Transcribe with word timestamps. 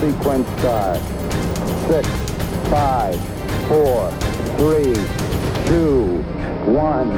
sequence 0.00 0.48
start. 0.58 0.98
Six, 1.88 2.08
five, 2.68 3.16
four, 3.68 4.10
three, 4.58 4.94
two, 5.66 6.22
one, 6.70 7.10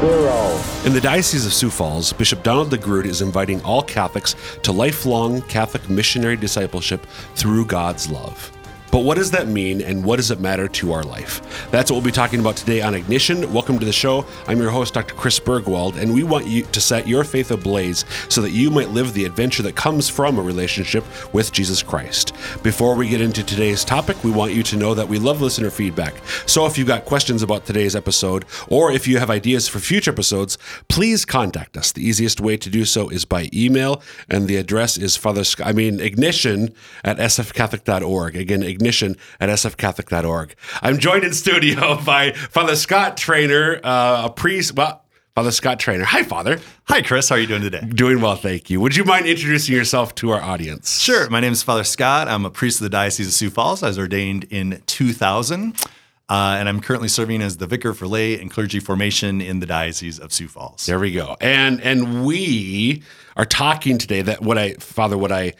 zero. 0.00 0.60
In 0.84 0.92
the 0.92 1.00
Diocese 1.00 1.46
of 1.46 1.52
Sioux 1.52 1.70
Falls, 1.70 2.12
Bishop 2.12 2.42
Donald 2.42 2.70
DeGrood 2.70 3.04
is 3.04 3.22
inviting 3.22 3.62
all 3.62 3.82
Catholics 3.82 4.34
to 4.62 4.72
lifelong 4.72 5.42
Catholic 5.42 5.88
missionary 5.88 6.36
discipleship 6.36 7.06
through 7.34 7.66
God's 7.66 8.10
love. 8.10 8.50
But 8.92 9.04
what 9.04 9.16
does 9.16 9.30
that 9.30 9.48
mean 9.48 9.80
and 9.80 10.04
what 10.04 10.16
does 10.16 10.30
it 10.30 10.38
matter 10.38 10.68
to 10.68 10.92
our 10.92 11.02
life? 11.02 11.40
That's 11.70 11.90
what 11.90 11.96
we'll 11.96 12.04
be 12.04 12.12
talking 12.12 12.40
about 12.40 12.58
today 12.58 12.82
on 12.82 12.94
Ignition. 12.94 13.50
Welcome 13.50 13.78
to 13.78 13.86
the 13.86 13.92
show. 13.92 14.26
I'm 14.46 14.60
your 14.60 14.68
host, 14.68 14.92
Dr. 14.92 15.14
Chris 15.14 15.40
Burgwald, 15.40 15.96
and 15.96 16.12
we 16.12 16.24
want 16.24 16.46
you 16.46 16.64
to 16.64 16.78
set 16.78 17.08
your 17.08 17.24
faith 17.24 17.50
ablaze 17.50 18.04
so 18.28 18.42
that 18.42 18.50
you 18.50 18.70
might 18.70 18.90
live 18.90 19.14
the 19.14 19.24
adventure 19.24 19.62
that 19.62 19.76
comes 19.76 20.10
from 20.10 20.38
a 20.38 20.42
relationship 20.42 21.06
with 21.32 21.52
Jesus 21.52 21.82
Christ. 21.82 22.34
Before 22.62 22.94
we 22.94 23.08
get 23.08 23.22
into 23.22 23.42
today's 23.42 23.82
topic, 23.82 24.22
we 24.22 24.30
want 24.30 24.52
you 24.52 24.62
to 24.64 24.76
know 24.76 24.92
that 24.92 25.08
we 25.08 25.18
love 25.18 25.40
listener 25.40 25.70
feedback. 25.70 26.12
So 26.44 26.66
if 26.66 26.76
you've 26.76 26.86
got 26.86 27.06
questions 27.06 27.42
about 27.42 27.64
today's 27.64 27.96
episode 27.96 28.44
or 28.68 28.92
if 28.92 29.08
you 29.08 29.18
have 29.18 29.30
ideas 29.30 29.68
for 29.68 29.78
future 29.78 30.10
episodes, 30.10 30.58
please 30.88 31.24
contact 31.24 31.78
us. 31.78 31.92
The 31.92 32.06
easiest 32.06 32.42
way 32.42 32.58
to 32.58 32.68
do 32.68 32.84
so 32.84 33.08
is 33.08 33.24
by 33.24 33.48
email, 33.54 34.02
and 34.28 34.48
the 34.48 34.56
address 34.56 34.98
is 34.98 35.16
Father, 35.16 35.44
I 35.64 35.72
mean, 35.72 35.98
ignition 35.98 36.74
at 37.04 37.16
sfcatholic.org. 37.16 38.36
Again, 38.36 38.62
ignition 38.62 38.81
at 38.86 39.48
sfcatholic.org. 39.48 40.54
I'm 40.82 40.98
joined 40.98 41.24
in 41.24 41.32
studio 41.32 42.00
by 42.04 42.32
Father 42.32 42.76
Scott 42.76 43.16
Traynor, 43.16 43.80
uh, 43.82 44.26
a 44.26 44.30
priest. 44.30 44.74
Well, 44.74 45.02
Father 45.34 45.50
Scott 45.50 45.80
Traynor. 45.80 46.04
Hi, 46.04 46.24
Father. 46.24 46.60
Hi, 46.84 47.00
Chris. 47.00 47.30
How 47.30 47.36
are 47.36 47.38
you 47.38 47.46
doing 47.46 47.62
today? 47.62 47.80
Doing 47.80 48.20
well, 48.20 48.36
thank 48.36 48.68
you. 48.68 48.82
Would 48.82 48.96
you 48.96 49.04
mind 49.04 49.24
introducing 49.26 49.74
yourself 49.74 50.14
to 50.16 50.30
our 50.30 50.42
audience? 50.42 51.00
Sure. 51.00 51.30
My 51.30 51.40
name 51.40 51.52
is 51.52 51.62
Father 51.62 51.84
Scott. 51.84 52.28
I'm 52.28 52.44
a 52.44 52.50
priest 52.50 52.80
of 52.80 52.84
the 52.84 52.90
Diocese 52.90 53.28
of 53.28 53.32
Sioux 53.32 53.48
Falls. 53.48 53.82
I 53.82 53.88
was 53.88 53.98
ordained 53.98 54.44
in 54.50 54.82
2000, 54.84 55.74
uh, 56.28 56.56
and 56.58 56.68
I'm 56.68 56.80
currently 56.82 57.08
serving 57.08 57.40
as 57.40 57.56
the 57.56 57.66
vicar 57.66 57.94
for 57.94 58.06
lay 58.06 58.38
and 58.38 58.50
clergy 58.50 58.78
formation 58.78 59.40
in 59.40 59.60
the 59.60 59.66
Diocese 59.66 60.18
of 60.18 60.34
Sioux 60.34 60.48
Falls. 60.48 60.84
There 60.84 60.98
we 60.98 61.12
go. 61.12 61.38
And 61.40 61.80
and 61.80 62.26
we 62.26 63.02
are 63.34 63.46
talking 63.46 63.96
today 63.96 64.20
that 64.20 64.42
what 64.42 64.58
I 64.58 64.74
Father 64.74 65.16
what 65.16 65.32
I 65.32 65.54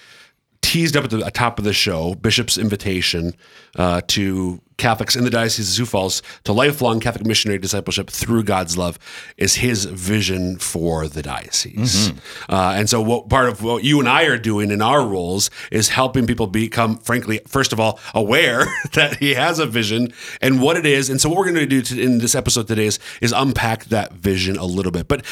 teased 0.62 0.96
up 0.96 1.04
at 1.04 1.10
the 1.10 1.30
top 1.30 1.58
of 1.58 1.64
the 1.64 1.72
show, 1.72 2.14
Bishop's 2.14 2.56
invitation 2.56 3.34
uh, 3.76 4.00
to 4.08 4.60
Catholics 4.78 5.14
in 5.14 5.22
the 5.22 5.30
Diocese 5.30 5.68
of 5.68 5.74
Sioux 5.74 5.86
Falls 5.86 6.22
to 6.44 6.52
lifelong 6.52 6.98
Catholic 6.98 7.26
missionary 7.26 7.58
discipleship 7.58 8.10
through 8.10 8.42
God's 8.42 8.76
love 8.76 8.98
is 9.36 9.56
his 9.56 9.84
vision 9.84 10.58
for 10.58 11.06
the 11.06 11.22
diocese. 11.22 12.10
Uh, 12.48 12.74
and 12.76 12.90
so, 12.90 13.00
what 13.00 13.28
part 13.28 13.48
of 13.48 13.62
what 13.62 13.84
you 13.84 14.00
and 14.00 14.08
I 14.08 14.24
are 14.24 14.38
doing 14.38 14.70
in 14.70 14.82
our 14.82 15.06
roles 15.06 15.50
is 15.70 15.90
helping 15.90 16.26
people 16.26 16.46
become, 16.46 16.96
frankly, 16.98 17.40
first 17.46 17.72
of 17.72 17.78
all, 17.78 18.00
aware 18.14 18.66
that 18.94 19.18
he 19.18 19.34
has 19.34 19.58
a 19.58 19.66
vision 19.66 20.12
and 20.40 20.60
what 20.60 20.76
it 20.76 20.86
is. 20.86 21.10
And 21.10 21.20
so, 21.20 21.28
what 21.28 21.38
we're 21.38 21.52
going 21.52 21.68
to 21.68 21.82
do 21.82 22.02
in 22.02 22.18
this 22.18 22.34
episode 22.34 22.66
today 22.66 22.86
is, 22.86 22.98
is 23.20 23.32
unpack 23.32 23.84
that 23.86 24.12
vision 24.14 24.56
a 24.56 24.64
little 24.64 24.92
bit. 24.92 25.06
But 25.06 25.24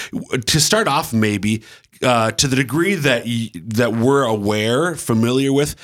to 0.47 0.61
start 0.61 0.87
off, 0.87 1.13
maybe 1.13 1.63
uh, 2.03 2.31
to 2.33 2.47
the 2.49 2.57
degree 2.57 2.95
that 2.95 3.25
y- 3.25 3.51
that 3.55 3.93
we're 3.93 4.23
aware, 4.25 4.95
familiar 4.95 5.53
with, 5.53 5.75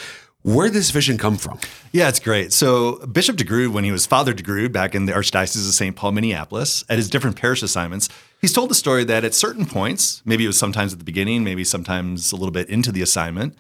where 0.43 0.69
did 0.69 0.75
this 0.75 0.91
vision 0.91 1.19
come 1.19 1.37
from? 1.37 1.59
Yeah, 1.93 2.09
it's 2.09 2.21
great. 2.21 2.53
So 2.53 3.05
Bishop 3.07 3.37
DeGrood, 3.37 3.73
when 3.73 3.83
he 3.85 3.91
was 3.91 4.07
Father 4.07 4.33
DeGrood 4.33 4.71
back 4.73 4.95
in 4.95 5.07
the 5.07 5.13
Archdiocese 5.13 5.67
of 5.67 5.75
St. 5.75 5.97
Paul, 5.97 6.13
Minneapolis, 6.13 6.85
at 6.89 6.99
his 6.99 7.11
different 7.11 7.37
parish 7.37 7.63
assignments, 7.63 8.09
he's 8.41 8.53
told 8.53 8.71
the 8.71 8.75
story 8.77 9.03
that 9.05 9.25
at 9.25 9.35
certain 9.35 9.67
points, 9.67 10.23
maybe 10.25 10.45
it 10.45 10.47
was 10.47 10.59
sometimes 10.59 10.93
at 10.93 10.99
the 11.01 11.05
beginning, 11.05 11.43
maybe 11.43 11.65
sometimes 11.65 12.31
a 12.33 12.37
little 12.37 12.53
bit 12.53 12.69
into 12.69 12.93
the 12.93 13.03
assignment, 13.03 13.57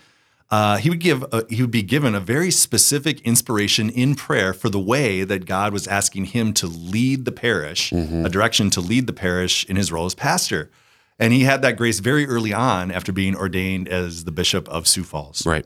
uh, 0.49 0.77
he 0.77 0.89
would 0.89 1.01
give 1.01 1.25
a, 1.33 1.45
he 1.51 1.61
would 1.61 1.73
be 1.73 1.83
given 1.83 2.15
a 2.15 2.21
very 2.21 2.53
specific 2.53 3.21
inspiration 3.23 3.91
in 3.91 4.15
prayer 4.15 4.55
for 4.55 4.69
the 4.69 4.79
way 4.79 5.25
that 5.25 5.45
God 5.45 5.73
was 5.73 5.89
asking 5.89 6.27
him 6.27 6.53
to 6.55 6.69
lead 6.69 7.25
the 7.25 7.33
parish, 7.33 7.91
a 7.93 8.29
direction 8.29 8.71
to 8.71 8.81
lead 8.81 9.09
the 9.09 9.13
parish 9.13 9.65
in 9.69 9.75
his 9.75 9.91
role 9.91 10.07
as 10.07 10.15
pastor. 10.15 10.71
And 11.19 11.33
he 11.33 11.45
had 11.45 11.63
that 11.63 11.77
grace 11.77 12.01
very 12.01 12.27
early 12.27 12.53
on 12.53 12.91
after 12.91 13.13
being 13.13 13.35
ordained 13.35 13.89
as 13.89 14.25
the 14.25 14.33
bishop 14.33 14.69
of 14.69 14.87
Sioux 14.87 15.05
Falls. 15.05 15.47
Right. 15.47 15.65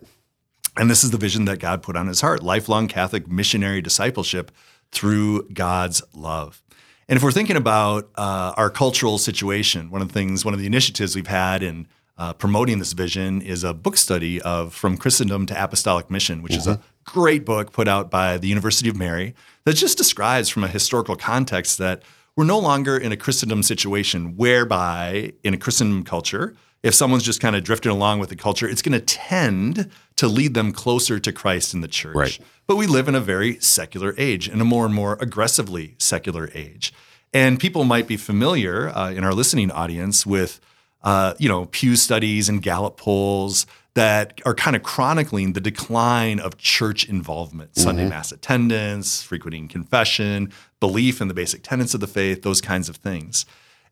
And 0.77 0.89
this 0.89 1.03
is 1.03 1.11
the 1.11 1.19
vision 1.19 1.45
that 1.47 1.59
God 1.59 1.83
put 1.83 1.97
on 1.97 2.07
his 2.07 2.21
heart 2.21 2.43
lifelong 2.43 2.87
Catholic 2.87 3.29
missionary 3.29 3.83
discipleship 3.83 4.53
through 4.93 5.49
God's 5.49 6.03
love. 6.15 6.63
And 7.09 7.17
if 7.17 7.25
we're 7.25 7.33
thinking 7.33 7.57
about 7.57 8.09
uh, 8.15 8.55
our 8.57 8.71
cultural 8.71 9.19
situation, 9.19 9.91
one 9.91 10.01
of 10.01 10.09
the 10.09 10.15
things, 10.15 10.45
one 10.45 10.55
of 10.55 10.61
the 10.61 10.67
initiatives 10.67 11.17
we've 11.17 11.27
had 11.27 11.63
in 11.63 11.89
uh, 12.17 12.35
promoting 12.35 12.79
this 12.79 12.93
vision 12.93 13.43
is 13.43 13.65
a 13.65 13.75
book 13.75 13.97
study 13.97 14.41
of 14.43 14.75
From 14.75 14.97
Christendom 14.97 15.47
to 15.47 15.65
Apostolic 15.65 16.11
Mission, 16.11 16.43
which 16.43 16.55
is 16.55 16.67
a 16.67 16.81
great 17.05 17.45
book 17.45 17.73
put 17.73 17.89
out 17.89 18.11
by 18.11 18.37
the 18.39 18.47
University 18.47 18.89
of 18.89 18.97
Mary 18.97 19.35
that 19.65 19.73
just 19.73 19.99
describes 19.99 20.49
from 20.49 20.63
a 20.63 20.69
historical 20.69 21.17
context 21.17 21.79
that 21.79 22.03
we're 22.41 22.47
no 22.47 22.59
longer 22.59 22.97
in 22.97 23.13
a 23.13 23.19
Christendom 23.19 23.63
situation 23.63 24.35
whereby, 24.35 25.35
in 25.45 25.53
a 25.53 25.59
Christendom 25.59 26.05
culture, 26.05 26.57
if 26.83 26.95
someone's 26.95 27.23
just 27.23 27.39
kind 27.39 27.55
of 27.55 27.63
drifting 27.63 27.93
along 27.93 28.19
with 28.19 28.31
the 28.31 28.35
culture, 28.35 28.67
it's 28.67 28.81
going 28.81 28.99
to 28.99 29.05
tend 29.05 29.91
to 30.17 30.27
lead 30.27 30.55
them 30.55 30.73
closer 30.73 31.21
to 31.21 31.33
Christ 31.33 31.75
in 31.75 31.83
the 31.83 31.87
church. 31.87 32.17
Right. 32.17 32.39
But 32.67 32.77
we 32.77 32.87
live 32.87 33.09
in 33.09 33.15
a 33.15 33.21
very 33.21 33.61
secular 33.61 34.15
age, 34.17 34.49
in 34.49 34.59
a 34.59 34.65
more 34.65 34.87
and 34.87 34.95
more 34.95 35.19
aggressively 35.21 35.97
secular 35.99 36.49
age. 36.55 36.95
And 37.35 37.61
people 37.61 37.85
might 37.85 38.09
be 38.09 38.17
familiar 38.17 38.89
uh, 38.89 39.11
in 39.11 39.23
our 39.23 39.35
listening 39.35 39.71
audience 39.71 40.25
with, 40.25 40.61
uh, 41.03 41.35
you 41.39 41.47
know, 41.47 41.67
Pew 41.67 41.95
studies 41.95 42.49
and 42.49 42.63
Gallup 42.63 42.97
polls 42.97 43.67
that 43.95 44.41
are 44.45 44.55
kind 44.55 44.77
of 44.77 44.83
chronicling 44.83 45.53
the 45.53 45.61
decline 45.61 46.39
of 46.39 46.57
church 46.57 47.09
involvement, 47.09 47.77
Sunday 47.77 48.09
Mass 48.09 48.31
attendance, 48.31 49.23
frequenting 49.23 49.69
confession, 49.69 50.53
belief 50.79 51.21
in 51.21 51.29
the 51.29 51.35
basic 51.35 51.63
tenets 51.63 51.95
of 51.95 52.01
the 52.01 52.07
faith, 52.07 52.43
those 52.43 52.61
kinds 52.61 52.89
of 52.89 52.97
things. 52.97 53.47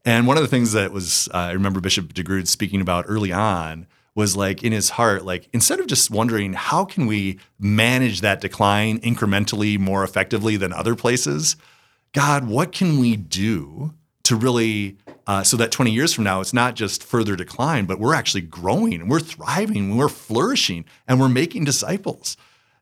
And 0.05 0.27
one 0.27 0.37
of 0.37 0.43
the 0.43 0.49
things 0.49 0.73
that 0.73 0.93
was, 0.93 1.29
uh, 1.35 1.39
I 1.39 1.53
remember 1.53 1.81
Bishop 1.81 2.15
DeGrood 2.15 2.47
speaking 2.47 2.81
about 2.81 3.07
early 3.09 3.33
on 3.33 3.87
was 4.15 4.37
like 4.37 4.63
in 4.63 4.73
his 4.73 4.91
heart, 4.91 5.25
like 5.25 5.49
instead 5.53 5.81
of 5.81 5.87
just 5.87 6.11
wondering 6.11 6.53
how 6.53 6.85
can 6.85 7.07
we 7.07 7.39
manage 7.59 8.21
that 8.21 8.41
decline 8.41 8.99
incrementally 9.01 9.79
more 9.79 10.03
effectively 10.03 10.57
than 10.57 10.73
other 10.73 10.95
places, 10.95 11.57
God, 12.13 12.49
what 12.49 12.73
can 12.73 12.99
we 12.99 13.17
do 13.17 13.95
to 14.25 14.37
really, 14.37 14.97
uh, 15.29 15.43
so 15.43 15.59
that 15.59 15.71
20 15.71 15.91
years 15.93 16.15
from 16.15 16.25
now, 16.25 16.41
it's 16.41 16.55
not 16.55 16.75
just 16.75 17.05
further 17.05 17.37
decline, 17.37 17.85
but 17.85 18.01
we're 18.01 18.15
actually 18.15 18.41
growing 18.41 18.95
and 18.95 19.11
we're 19.11 19.21
thriving, 19.21 19.91
and 19.91 19.99
we're 19.99 20.09
flourishing, 20.09 20.87
and 21.07 21.21
we're 21.21 21.29
making 21.29 21.65
disciples. 21.65 22.39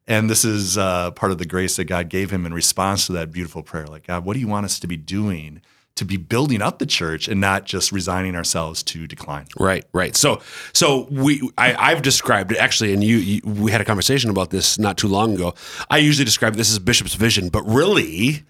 And 0.07 0.31
this 0.31 0.45
is 0.45 0.79
uh, 0.79 1.11
part 1.11 1.33
of 1.33 1.39
the 1.39 1.45
grace 1.45 1.75
that 1.75 1.87
God 1.87 2.09
gave 2.09 2.31
him 2.31 2.47
in 2.47 2.55
response 2.55 3.07
to 3.07 3.13
that 3.15 3.33
beautiful 3.33 3.65
prayer. 3.65 3.87
Like, 3.87 4.07
God, 4.07 4.25
what 4.25 4.35
do 4.35 4.41
you 4.41 4.47
want 4.47 4.65
us 4.65 4.79
to 4.79 4.87
be 4.87 4.97
doing 4.97 5.61
to 5.97 6.05
be 6.05 6.19
building 6.19 6.63
up 6.63 6.79
the 6.79 6.87
church 6.87 7.27
and 7.27 7.41
not 7.41 7.65
just 7.65 7.91
resigning 7.91 8.37
ourselves 8.37 8.85
to 8.85 9.09
decline? 9.09 9.47
Right, 9.59 9.85
right. 9.93 10.15
So, 10.15 10.41
so 10.73 11.09
we, 11.11 11.51
I, 11.59 11.75
I've 11.75 12.03
described 12.03 12.53
it 12.53 12.59
actually, 12.59 12.93
and 12.93 13.03
you, 13.03 13.17
you, 13.17 13.41
we 13.45 13.73
had 13.73 13.81
a 13.81 13.85
conversation 13.85 14.31
about 14.31 14.51
this 14.51 14.79
not 14.79 14.97
too 14.97 15.09
long 15.09 15.35
ago. 15.35 15.55
I 15.91 15.99
usually 15.99 16.25
describe 16.25 16.55
this 16.55 16.71
as 16.71 16.79
Bishop's 16.79 17.15
vision, 17.15 17.49
but 17.49 17.63
really, 17.67 18.45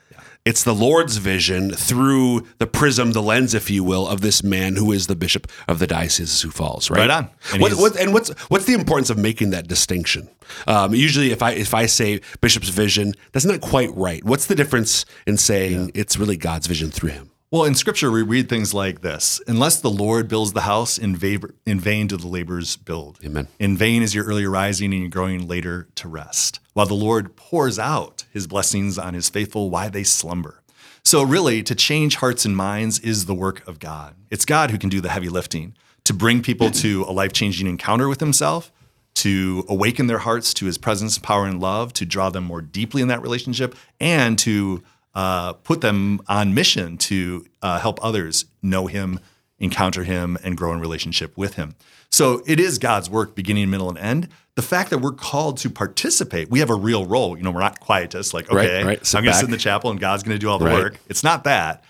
it's 0.46 0.62
the 0.62 0.74
Lord's 0.74 1.16
vision 1.16 1.72
through 1.72 2.46
the 2.58 2.68
prism, 2.68 3.12
the 3.12 3.20
lens, 3.20 3.52
if 3.52 3.68
you 3.68 3.82
will, 3.82 4.06
of 4.06 4.20
this 4.20 4.44
man 4.44 4.76
who 4.76 4.92
is 4.92 5.08
the 5.08 5.16
bishop 5.16 5.50
of 5.66 5.80
the 5.80 5.88
diocese 5.88 6.30
of 6.30 6.36
Sioux 6.36 6.50
Falls. 6.50 6.88
Right, 6.88 7.00
Right 7.00 7.10
on. 7.10 7.30
And 7.52 7.60
What, 7.60 7.72
what, 7.72 7.96
and 7.96 8.14
what's 8.14 8.30
what's 8.48 8.64
the 8.64 8.74
importance 8.74 9.10
of 9.10 9.18
making 9.18 9.50
that 9.50 9.66
distinction? 9.66 10.30
Um, 10.68 10.94
usually, 10.94 11.32
if 11.32 11.42
I 11.42 11.50
if 11.50 11.74
I 11.74 11.86
say 11.86 12.20
Bishop's 12.40 12.68
vision, 12.68 13.14
that's 13.32 13.44
not 13.44 13.60
quite 13.60 13.94
right. 13.94 14.22
What's 14.24 14.46
the 14.46 14.54
difference 14.54 15.04
in 15.26 15.36
saying 15.36 15.90
it's 15.94 16.16
really 16.16 16.36
God's 16.36 16.68
vision 16.68 16.90
through 16.90 17.10
him? 17.10 17.30
Well, 17.52 17.64
in 17.64 17.76
scripture, 17.76 18.10
we 18.10 18.22
read 18.22 18.48
things 18.48 18.74
like 18.74 19.02
this 19.02 19.40
Unless 19.46 19.80
the 19.80 19.90
Lord 19.90 20.26
builds 20.26 20.52
the 20.52 20.62
house, 20.62 20.98
in, 20.98 21.16
in 21.64 21.78
vain 21.78 22.08
do 22.08 22.16
the 22.16 22.26
laborers 22.26 22.74
build. 22.76 23.20
Amen. 23.24 23.46
In 23.60 23.76
vain 23.76 24.02
is 24.02 24.16
your 24.16 24.24
early 24.24 24.46
rising 24.46 24.92
and 24.92 25.02
your 25.02 25.10
growing 25.10 25.46
later 25.46 25.86
to 25.94 26.08
rest. 26.08 26.58
While 26.72 26.86
the 26.86 26.94
Lord 26.94 27.36
pours 27.36 27.78
out 27.78 28.24
his 28.32 28.48
blessings 28.48 28.98
on 28.98 29.14
his 29.14 29.28
faithful, 29.28 29.70
why 29.70 29.88
they 29.88 30.02
slumber. 30.02 30.64
So, 31.04 31.22
really, 31.22 31.62
to 31.62 31.76
change 31.76 32.16
hearts 32.16 32.44
and 32.44 32.56
minds 32.56 32.98
is 32.98 33.26
the 33.26 33.34
work 33.34 33.66
of 33.68 33.78
God. 33.78 34.16
It's 34.28 34.44
God 34.44 34.72
who 34.72 34.78
can 34.78 34.88
do 34.88 35.00
the 35.00 35.10
heavy 35.10 35.28
lifting 35.28 35.76
to 36.02 36.12
bring 36.12 36.42
people 36.42 36.70
to 36.70 37.04
a 37.04 37.12
life 37.12 37.32
changing 37.32 37.68
encounter 37.68 38.08
with 38.08 38.18
himself, 38.18 38.72
to 39.14 39.64
awaken 39.68 40.08
their 40.08 40.18
hearts 40.18 40.52
to 40.54 40.66
his 40.66 40.78
presence, 40.78 41.16
power, 41.16 41.46
and 41.46 41.60
love, 41.60 41.92
to 41.92 42.04
draw 42.04 42.28
them 42.28 42.42
more 42.42 42.60
deeply 42.60 43.02
in 43.02 43.08
that 43.08 43.22
relationship, 43.22 43.76
and 44.00 44.36
to 44.40 44.82
uh, 45.16 45.54
put 45.54 45.80
them 45.80 46.20
on 46.28 46.52
mission 46.54 46.98
to 46.98 47.44
uh, 47.62 47.80
help 47.80 47.98
others 48.04 48.44
know 48.62 48.86
him, 48.86 49.18
encounter 49.58 50.04
him, 50.04 50.36
and 50.44 50.56
grow 50.56 50.72
in 50.74 50.78
relationship 50.78 51.36
with 51.38 51.54
him. 51.54 51.74
So 52.10 52.42
it 52.46 52.60
is 52.60 52.78
God's 52.78 53.08
work, 53.08 53.34
beginning, 53.34 53.70
middle, 53.70 53.88
and 53.88 53.96
end. 53.98 54.28
The 54.56 54.62
fact 54.62 54.90
that 54.90 54.98
we're 54.98 55.12
called 55.12 55.56
to 55.58 55.70
participate, 55.70 56.50
we 56.50 56.58
have 56.60 56.70
a 56.70 56.74
real 56.74 57.06
role. 57.06 57.36
You 57.36 57.42
know, 57.42 57.50
we're 57.50 57.60
not 57.60 57.80
quietists, 57.80 58.34
like, 58.34 58.50
okay, 58.52 58.84
right. 58.84 59.04
Sit 59.04 59.16
I'm 59.18 59.24
going 59.24 59.32
to 59.32 59.38
sit 59.38 59.46
in 59.46 59.50
the 59.50 59.56
chapel 59.56 59.90
and 59.90 59.98
God's 59.98 60.22
going 60.22 60.34
to 60.34 60.38
do 60.38 60.50
all 60.50 60.58
the 60.58 60.66
Right. 60.66 60.74
work. 60.74 61.00
It's 61.08 61.24
not 61.24 61.44
that. 61.44 61.82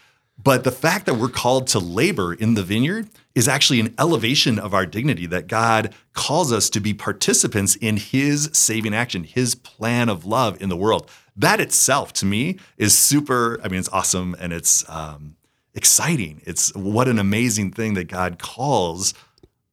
But 0.43 0.65
the 0.65 0.71
fact 0.73 1.07
that 1.07 1.15
we're 1.15 1.29
called 1.29 1.67
to 1.69 1.79
labor 1.81 2.33
in 2.33 2.55
the 2.55 2.63
vineyard 2.63 3.09
is 3.35 3.49
actually 3.49 3.81
an 3.81 3.95
elevation 3.99 4.59
of 4.59 4.73
our 4.75 4.87
dignity 4.87 5.27
that 5.27 5.47
God 5.49 5.95
calls 6.13 6.53
us 6.53 6.71
to 6.71 6.81
be 6.81 6.95
participants 6.95 7.75
in 7.77 7.97
his 7.97 8.51
saving 8.53 8.95
action, 8.95 9.25
his 9.25 9.55
plan 9.55 10.09
of 10.09 10.25
love 10.25 10.61
in 10.63 10.69
the 10.69 10.77
world. 10.77 11.11
That 11.37 11.61
itself 11.61 12.13
to 12.15 12.27
me 12.27 12.59
is 12.79 12.97
super, 12.97 13.61
I 13.63 13.69
mean, 13.69 13.79
it's 13.79 13.91
awesome 13.91 14.35
and 14.41 14.53
it's 14.53 14.89
um, 14.89 15.37
exciting. 15.75 16.41
It's 16.45 16.75
what 16.75 17.09
an 17.09 17.19
amazing 17.19 17.73
thing 17.73 17.95
that 17.95 18.09
God 18.09 18.39
calls 18.39 19.13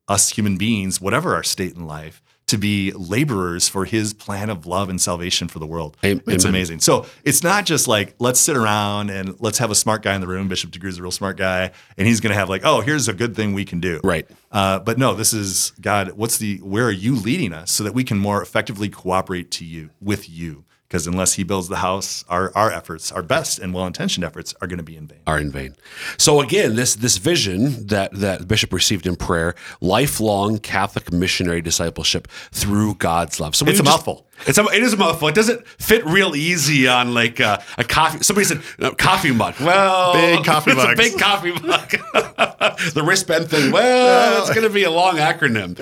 us 0.07 0.29
human 0.29 0.57
beings, 0.57 0.99
whatever 0.99 1.33
our 1.35 1.43
state 1.43 1.75
in 1.75 1.87
life, 1.87 2.21
to 2.45 2.57
be 2.57 2.91
laborers 2.91 3.69
for 3.69 3.85
his 3.85 4.13
plan 4.13 4.49
of 4.49 4.65
love 4.65 4.89
and 4.89 5.01
salvation 5.01 5.47
for 5.47 5.59
the 5.59 5.65
world. 5.65 5.95
Amen. 6.03 6.21
It's 6.27 6.43
amazing. 6.43 6.81
So 6.81 7.05
it's 7.23 7.41
not 7.41 7.65
just 7.65 7.87
like, 7.87 8.15
let's 8.19 8.39
sit 8.39 8.57
around 8.57 9.09
and 9.09 9.39
let's 9.39 9.59
have 9.59 9.71
a 9.71 9.75
smart 9.75 10.01
guy 10.03 10.13
in 10.13 10.19
the 10.19 10.27
room. 10.27 10.49
Bishop 10.49 10.69
DeGrood's 10.69 10.99
a 10.99 11.01
real 11.01 11.09
smart 11.09 11.37
guy. 11.37 11.71
And 11.97 12.05
he's 12.05 12.19
going 12.19 12.33
to 12.33 12.37
have 12.37 12.49
like, 12.49 12.63
oh, 12.65 12.81
here's 12.81 13.07
a 13.07 13.13
good 13.13 13.33
thing 13.33 13.53
we 13.53 13.63
can 13.63 13.79
do. 13.79 14.01
Right. 14.03 14.29
Uh, 14.51 14.79
but 14.79 14.99
no, 14.99 15.15
this 15.15 15.31
is 15.31 15.71
God, 15.79 16.11
what's 16.11 16.37
the, 16.37 16.57
where 16.57 16.85
are 16.85 16.91
you 16.91 17.15
leading 17.15 17.53
us 17.53 17.71
so 17.71 17.85
that 17.85 17.93
we 17.93 18.03
can 18.03 18.19
more 18.19 18.41
effectively 18.41 18.89
cooperate 18.89 19.49
to 19.51 19.65
you, 19.65 19.91
with 20.01 20.29
you? 20.29 20.65
Because 20.93 21.07
unless 21.07 21.33
he 21.33 21.43
builds 21.43 21.69
the 21.69 21.77
house, 21.77 22.23
our, 22.29 22.55
our 22.55 22.71
efforts, 22.71 23.11
our 23.11 23.23
best 23.23 23.57
and 23.57 23.73
well 23.73 23.87
intentioned 23.87 24.23
efforts, 24.23 24.53
are 24.61 24.67
going 24.67 24.77
to 24.77 24.83
be 24.83 24.95
in 24.95 25.07
vain. 25.07 25.21
are 25.25 25.39
in 25.39 25.49
vain. 25.51 25.75
So 26.19 26.39
again, 26.39 26.75
this 26.75 26.93
this 26.93 27.17
vision 27.17 27.87
that 27.87 28.11
that 28.13 28.47
Bishop 28.47 28.71
received 28.71 29.07
in 29.07 29.15
prayer, 29.15 29.55
lifelong 29.81 30.59
Catholic 30.59 31.11
missionary 31.11 31.61
discipleship 31.63 32.27
through 32.51 32.93
God's 32.93 33.39
love. 33.39 33.55
So 33.55 33.65
It's 33.65 33.79
a 33.79 33.81
just- 33.81 33.91
mouthful. 33.91 34.27
It's 34.45 34.57
a, 34.57 34.63
it 34.65 34.83
is 34.83 34.93
a 34.93 34.97
mouthful. 34.97 35.27
It 35.27 35.35
doesn't 35.35 35.67
fit 35.67 36.05
real 36.05 36.35
easy 36.35 36.87
on 36.87 37.13
like 37.13 37.39
uh, 37.39 37.59
a 37.77 37.83
coffee. 37.83 38.23
Somebody 38.23 38.45
said 38.45 38.61
uh, 38.79 38.91
coffee 38.91 39.31
mug. 39.31 39.55
Well, 39.59 40.13
Big 40.13 40.43
coffee 40.43 40.71
a 40.71 40.95
big 40.95 41.17
coffee 41.19 41.51
mug. 41.51 41.89
the 42.93 43.03
wristband 43.05 43.49
thing. 43.49 43.71
Well, 43.71 44.41
it's 44.41 44.49
going 44.49 44.67
to 44.67 44.73
be 44.73 44.83
a 44.83 44.91
long 44.91 45.15
acronym. 45.15 45.79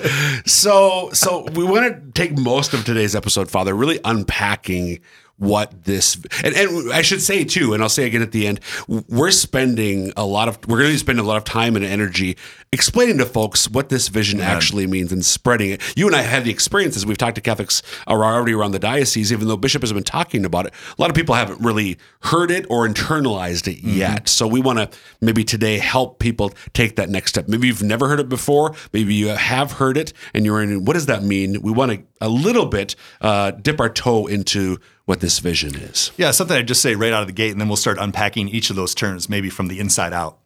So 0.48 1.10
so 1.12 1.46
we 1.54 1.64
want 1.64 1.92
to 1.92 2.12
take 2.12 2.38
most 2.38 2.74
of 2.74 2.84
today's 2.84 3.14
episode, 3.14 3.50
Father, 3.50 3.74
really 3.74 4.00
unpacking 4.04 5.00
what 5.42 5.84
this 5.84 6.16
and, 6.44 6.54
and 6.54 6.92
I 6.92 7.02
should 7.02 7.20
say 7.20 7.44
too, 7.44 7.74
and 7.74 7.82
I'll 7.82 7.88
say 7.88 8.06
again 8.06 8.22
at 8.22 8.30
the 8.30 8.46
end, 8.46 8.60
we're 8.86 9.32
spending 9.32 10.12
a 10.16 10.24
lot 10.24 10.48
of 10.48 10.58
we're 10.68 10.78
going 10.78 10.90
to 10.90 10.94
be 10.94 10.98
spending 10.98 11.24
a 11.24 11.28
lot 11.28 11.36
of 11.36 11.44
time 11.44 11.74
and 11.74 11.84
energy 11.84 12.36
explaining 12.70 13.18
to 13.18 13.26
folks 13.26 13.68
what 13.68 13.88
this 13.88 14.08
vision 14.08 14.40
actually 14.40 14.86
means 14.86 15.12
and 15.12 15.24
spreading 15.24 15.72
it. 15.72 15.82
You 15.96 16.06
and 16.06 16.16
I 16.16 16.22
had 16.22 16.44
the 16.44 16.50
experiences. 16.50 17.04
We've 17.04 17.18
talked 17.18 17.34
to 17.34 17.40
Catholics 17.40 17.82
are 18.06 18.24
already 18.24 18.54
around 18.54 18.70
the 18.70 18.78
diocese, 18.78 19.32
even 19.32 19.48
though 19.48 19.56
Bishop 19.56 19.82
has 19.82 19.92
been 19.92 20.04
talking 20.04 20.44
about 20.44 20.66
it. 20.66 20.72
A 20.96 21.00
lot 21.00 21.10
of 21.10 21.16
people 21.16 21.34
haven't 21.34 21.60
really 21.60 21.98
heard 22.22 22.50
it 22.50 22.64
or 22.70 22.88
internalized 22.88 23.66
it 23.68 23.80
yet. 23.82 24.28
So 24.28 24.46
we 24.46 24.60
want 24.60 24.78
to 24.78 24.98
maybe 25.20 25.44
today 25.44 25.78
help 25.78 26.18
people 26.18 26.52
take 26.72 26.96
that 26.96 27.10
next 27.10 27.30
step. 27.30 27.48
Maybe 27.48 27.66
you've 27.66 27.82
never 27.82 28.08
heard 28.08 28.20
it 28.20 28.28
before. 28.28 28.74
Maybe 28.92 29.12
you 29.14 29.28
have 29.28 29.72
heard 29.72 29.96
it 29.96 30.12
and 30.32 30.46
you're 30.46 30.62
in. 30.62 30.84
What 30.84 30.94
does 30.94 31.06
that 31.06 31.22
mean? 31.24 31.60
We 31.62 31.72
want 31.72 31.92
to 31.92 32.02
a 32.22 32.28
little 32.28 32.66
bit 32.66 32.94
uh, 33.20 33.50
dip 33.50 33.80
our 33.80 33.90
toe 33.90 34.26
into 34.26 34.78
what 35.12 35.20
this 35.20 35.40
vision 35.40 35.74
is. 35.74 36.10
Yeah, 36.16 36.30
something 36.30 36.56
I'd 36.56 36.66
just 36.66 36.80
say 36.80 36.94
right 36.94 37.12
out 37.12 37.20
of 37.20 37.26
the 37.26 37.34
gate, 37.34 37.52
and 37.52 37.60
then 37.60 37.68
we'll 37.68 37.76
start 37.76 37.98
unpacking 38.00 38.48
each 38.48 38.70
of 38.70 38.76
those 38.76 38.94
terms, 38.94 39.28
maybe 39.28 39.50
from 39.50 39.68
the 39.68 39.78
inside 39.78 40.14
out, 40.14 40.38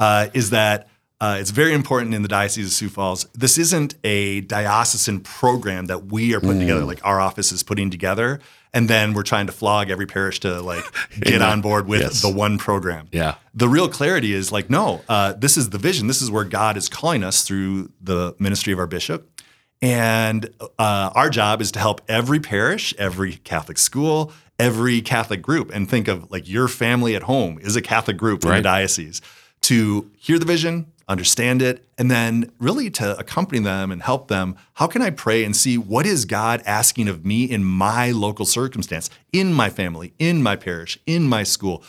uh, 0.00 0.26
is 0.34 0.50
that 0.50 0.88
uh, 1.20 1.36
it's 1.40 1.50
very 1.52 1.72
important 1.72 2.14
in 2.14 2.22
the 2.22 2.28
Diocese 2.28 2.66
of 2.66 2.72
Sioux 2.72 2.88
Falls. 2.88 3.26
This 3.32 3.58
isn't 3.58 3.94
a 4.02 4.40
diocesan 4.40 5.20
program 5.20 5.86
that 5.86 6.06
we 6.06 6.34
are 6.34 6.40
putting 6.40 6.58
together, 6.58 6.84
like 6.84 6.98
our 7.04 7.20
office 7.20 7.52
is 7.52 7.62
putting 7.62 7.90
together, 7.90 8.40
and 8.74 8.88
then 8.90 9.14
we're 9.14 9.22
trying 9.22 9.46
to 9.46 9.52
flog 9.52 9.88
every 9.88 10.06
parish 10.06 10.40
to 10.40 10.60
like 10.62 10.84
get 11.20 11.40
on 11.40 11.60
board 11.60 11.86
with 11.86 12.00
Yes. 12.00 12.20
the 12.22 12.28
one 12.28 12.58
program. 12.58 13.06
Yeah. 13.12 13.36
The 13.54 13.68
real 13.68 13.88
clarity 13.88 14.32
is 14.34 14.50
like, 14.50 14.68
no, 14.68 15.00
uh, 15.08 15.32
this 15.34 15.56
is 15.56 15.70
the 15.70 15.78
vision. 15.78 16.08
This 16.08 16.20
is 16.22 16.28
where 16.30 16.44
God 16.44 16.76
is 16.76 16.88
calling 16.88 17.22
us 17.22 17.44
through 17.44 17.90
the 18.00 18.34
ministry 18.40 18.72
of 18.72 18.80
our 18.80 18.86
bishop. 18.88 19.28
And 19.80 20.50
uh, 20.78 21.10
our 21.14 21.30
job 21.30 21.60
is 21.60 21.70
to 21.72 21.78
help 21.78 22.00
every 22.08 22.40
parish, 22.40 22.94
every 22.98 23.34
Catholic 23.36 23.78
school, 23.78 24.32
every 24.58 25.00
Catholic 25.00 25.40
group, 25.40 25.70
and 25.72 25.88
think 25.88 26.08
of 26.08 26.30
like 26.30 26.48
your 26.48 26.66
family 26.68 27.14
at 27.14 27.22
home 27.24 27.58
is 27.60 27.76
a 27.76 27.82
Catholic 27.82 28.16
group 28.16 28.42
in 28.44 28.50
Right. 28.50 28.56
the 28.56 28.62
diocese 28.62 29.20
to 29.62 30.10
hear 30.16 30.38
the 30.38 30.44
vision, 30.44 30.86
understand 31.08 31.62
it, 31.62 31.84
and 31.96 32.10
then 32.10 32.50
really 32.58 32.90
to 32.90 33.16
accompany 33.18 33.60
them 33.60 33.90
and 33.92 34.02
help 34.02 34.28
them. 34.28 34.56
How 34.74 34.86
can 34.88 35.00
I 35.02 35.10
pray 35.10 35.44
and 35.44 35.56
see 35.56 35.78
what 35.78 36.06
is 36.06 36.24
God 36.24 36.62
asking 36.66 37.08
of 37.08 37.24
me 37.24 37.44
in 37.44 37.64
my 37.64 38.10
local 38.10 38.46
circumstance, 38.46 39.10
in 39.32 39.52
my 39.52 39.70
family, 39.70 40.12
in 40.18 40.42
my 40.42 40.56
parish, 40.56 40.98
in 41.06 41.24
my 41.24 41.44
school? 41.44 41.82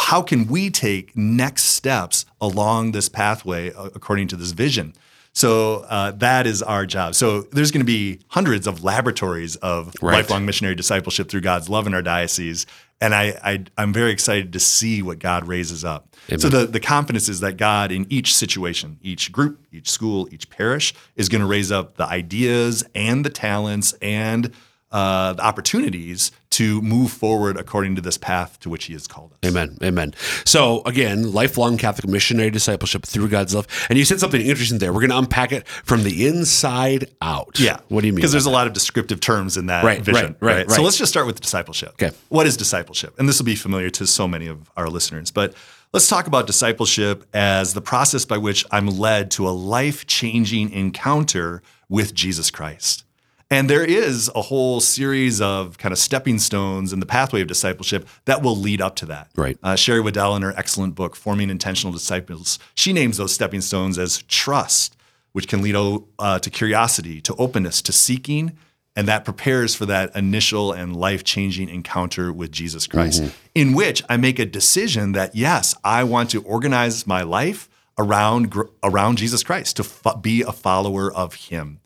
How 0.00 0.22
can 0.22 0.46
we 0.46 0.70
take 0.70 1.16
next 1.16 1.64
steps 1.64 2.26
along 2.40 2.92
this 2.92 3.08
pathway 3.08 3.72
uh, 3.72 3.90
according 3.94 4.28
to 4.28 4.36
this 4.36 4.52
vision? 4.52 4.94
So 5.34 5.84
uh, 5.88 6.12
that 6.12 6.46
is 6.46 6.62
our 6.62 6.86
job. 6.86 7.16
So 7.16 7.42
there's 7.42 7.72
going 7.72 7.80
to 7.80 7.84
be 7.84 8.20
hundreds 8.28 8.66
of 8.68 8.84
laboratories 8.84 9.56
of 9.56 9.92
Right. 10.00 10.14
lifelong 10.18 10.46
missionary 10.46 10.76
discipleship 10.76 11.28
through 11.28 11.40
God's 11.40 11.68
love 11.68 11.86
in 11.88 11.94
our 11.94 12.02
diocese, 12.02 12.66
and 13.00 13.12
I, 13.14 13.36
I 13.42 13.64
I'm 13.76 13.92
very 13.92 14.12
excited 14.12 14.52
to 14.52 14.60
see 14.60 15.02
what 15.02 15.18
God 15.18 15.48
raises 15.48 15.84
up. 15.84 16.14
So 16.38 16.48
the 16.48 16.66
the 16.66 16.80
confidence 16.80 17.28
is 17.28 17.40
that 17.40 17.56
God 17.56 17.90
in 17.90 18.06
each 18.08 18.34
situation, 18.34 18.98
each 19.02 19.32
group, 19.32 19.58
each 19.72 19.90
school, 19.90 20.28
each 20.30 20.48
parish 20.48 20.94
is 21.16 21.28
going 21.28 21.40
to 21.40 21.46
raise 21.48 21.72
up 21.72 21.96
the 21.96 22.06
ideas 22.06 22.84
and 22.94 23.24
the 23.24 23.30
talents 23.30 23.92
and 24.00 24.52
uh, 24.92 25.32
the 25.32 25.44
opportunities 25.44 26.30
to 26.54 26.80
move 26.82 27.10
forward 27.12 27.56
according 27.56 27.94
to 27.96 28.00
this 28.00 28.16
path 28.18 28.58
to 28.60 28.68
which 28.70 28.84
He 28.86 28.92
has 28.92 29.06
called 29.06 29.32
us. 29.32 29.38
Amen. 29.50 29.78
Amen. 29.82 30.14
So 30.44 30.82
again, 30.86 31.32
lifelong 31.32 31.76
Catholic 31.78 32.08
missionary 32.08 32.50
discipleship 32.50 33.04
through 33.04 33.28
God's 33.28 33.54
love. 33.54 33.66
And 33.88 33.98
you 33.98 34.04
said 34.04 34.20
something 34.20 34.40
interesting 34.40 34.78
there. 34.78 34.92
We're 34.92 35.00
going 35.00 35.10
to 35.10 35.18
unpack 35.18 35.52
it 35.52 35.66
from 35.68 36.02
the 36.02 36.26
inside 36.26 37.10
out. 37.22 37.58
Yeah. 37.58 37.78
What 37.88 38.00
do 38.02 38.06
you 38.06 38.12
mean? 38.12 38.16
Because 38.16 38.32
there's 38.32 38.44
by 38.44 38.50
a 38.50 38.50
lot 38.50 38.66
of 38.66 38.72
descriptive 38.72 39.20
terms 39.20 39.56
in 39.56 39.66
that 39.66 39.84
Right, 39.84 40.00
vision. 40.00 40.36
right, 40.40 40.56
right, 40.56 40.70
So 40.70 40.76
right. 40.76 40.84
let's 40.84 40.96
just 40.98 41.10
start 41.12 41.26
with 41.26 41.40
discipleship. 41.40 41.90
Okay. 41.94 42.10
What 42.28 42.46
is 42.46 42.56
discipleship? 42.56 43.14
And 43.18 43.28
this 43.28 43.38
will 43.38 43.46
be 43.46 43.54
familiar 43.56 43.90
to 43.90 44.06
so 44.06 44.26
many 44.28 44.46
of 44.46 44.70
our 44.76 44.88
listeners, 44.88 45.30
but 45.30 45.54
let's 45.92 46.08
talk 46.08 46.26
about 46.26 46.46
discipleship 46.46 47.24
as 47.34 47.74
the 47.74 47.80
process 47.80 48.24
by 48.24 48.38
which 48.38 48.64
I'm 48.70 48.86
led 48.86 49.30
to 49.32 49.48
a 49.48 49.50
life 49.50 50.06
changing 50.06 50.70
encounter 50.72 51.62
with 51.88 52.14
Jesus 52.14 52.50
Christ. 52.50 53.03
And 53.50 53.68
there 53.68 53.84
is 53.84 54.30
a 54.34 54.42
whole 54.42 54.80
series 54.80 55.40
of 55.40 55.78
kind 55.78 55.92
of 55.92 55.98
stepping 55.98 56.38
stones 56.38 56.92
in 56.92 57.00
the 57.00 57.06
pathway 57.06 57.40
of 57.40 57.46
discipleship 57.46 58.08
that 58.24 58.42
will 58.42 58.56
lead 58.56 58.80
up 58.80 58.96
to 58.96 59.06
that. 59.06 59.30
Right. 59.36 59.58
Uh, 59.62 59.76
Sherry 59.76 60.00
Weddell, 60.00 60.34
in 60.36 60.42
her 60.42 60.54
excellent 60.56 60.94
book, 60.94 61.14
Forming 61.14 61.50
Intentional 61.50 61.92
Disciples, 61.92 62.58
she 62.74 62.92
names 62.92 63.16
those 63.16 63.32
stepping 63.32 63.60
stones 63.60 63.98
as 63.98 64.22
trust, 64.22 64.96
which 65.32 65.46
can 65.46 65.62
lead 65.62 65.76
uh, 66.18 66.38
to 66.38 66.50
curiosity, 66.50 67.20
to 67.20 67.34
openness, 67.36 67.82
to 67.82 67.92
seeking, 67.92 68.56
and 68.96 69.08
that 69.08 69.24
prepares 69.24 69.74
for 69.74 69.86
that 69.86 70.14
initial 70.14 70.72
and 70.72 70.96
life 70.96 71.24
changing 71.24 71.68
encounter 71.68 72.32
with 72.32 72.52
Jesus 72.52 72.86
Christ, 72.86 73.24
in 73.54 73.74
which 73.74 74.02
I 74.08 74.16
make 74.16 74.38
a 74.38 74.46
decision 74.46 75.12
that, 75.12 75.34
yes, 75.34 75.74
I 75.84 76.04
want 76.04 76.30
to 76.30 76.42
organize 76.42 77.06
my 77.06 77.22
life 77.22 77.68
around, 77.98 78.54
around 78.82 79.18
Jesus 79.18 79.42
Christ, 79.42 79.76
to 79.76 79.84
fo- 79.84 80.16
be 80.16 80.42
a 80.42 80.52
follower 80.52 81.12
of 81.12 81.34
Him. 81.34 81.80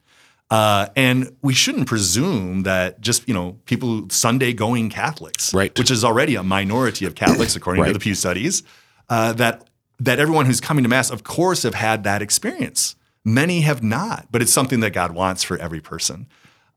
Uh, 0.51 0.87
and 0.97 1.37
we 1.43 1.53
shouldn't 1.53 1.87
presume 1.87 2.63
that 2.63 3.01
just 3.01 3.29
you 3.29 3.35
know 3.35 3.59
people 3.67 4.09
Sunday 4.11 4.53
going 4.53 4.89
Catholics, 4.89 5.53
Right. 5.53 5.77
which 5.79 5.91
is 5.91 6.05
already 6.05 6.37
a 6.37 6.43
minority 6.43 7.05
of 7.05 7.15
Catholics 7.15 7.55
according 7.59 7.83
Right. 7.83 7.89
to 7.89 7.93
the 7.93 7.99
Pew 8.01 8.15
Studies, 8.15 8.63
uh, 9.11 9.33
that 9.35 9.69
that 10.01 10.19
everyone 10.19 10.47
who's 10.47 10.61
coming 10.61 10.85
to 10.85 10.89
Mass, 10.89 11.11
of 11.11 11.23
course, 11.25 11.65
have 11.65 11.75
had 11.75 12.05
that 12.05 12.23
experience. 12.23 12.95
Many 13.25 13.61
have 13.63 13.83
not, 13.83 14.29
but 14.31 14.41
it's 14.41 14.53
something 14.53 14.81
that 14.81 14.93
God 14.93 15.13
wants 15.13 15.43
for 15.43 15.59
every 15.59 15.81
person. 15.81 16.29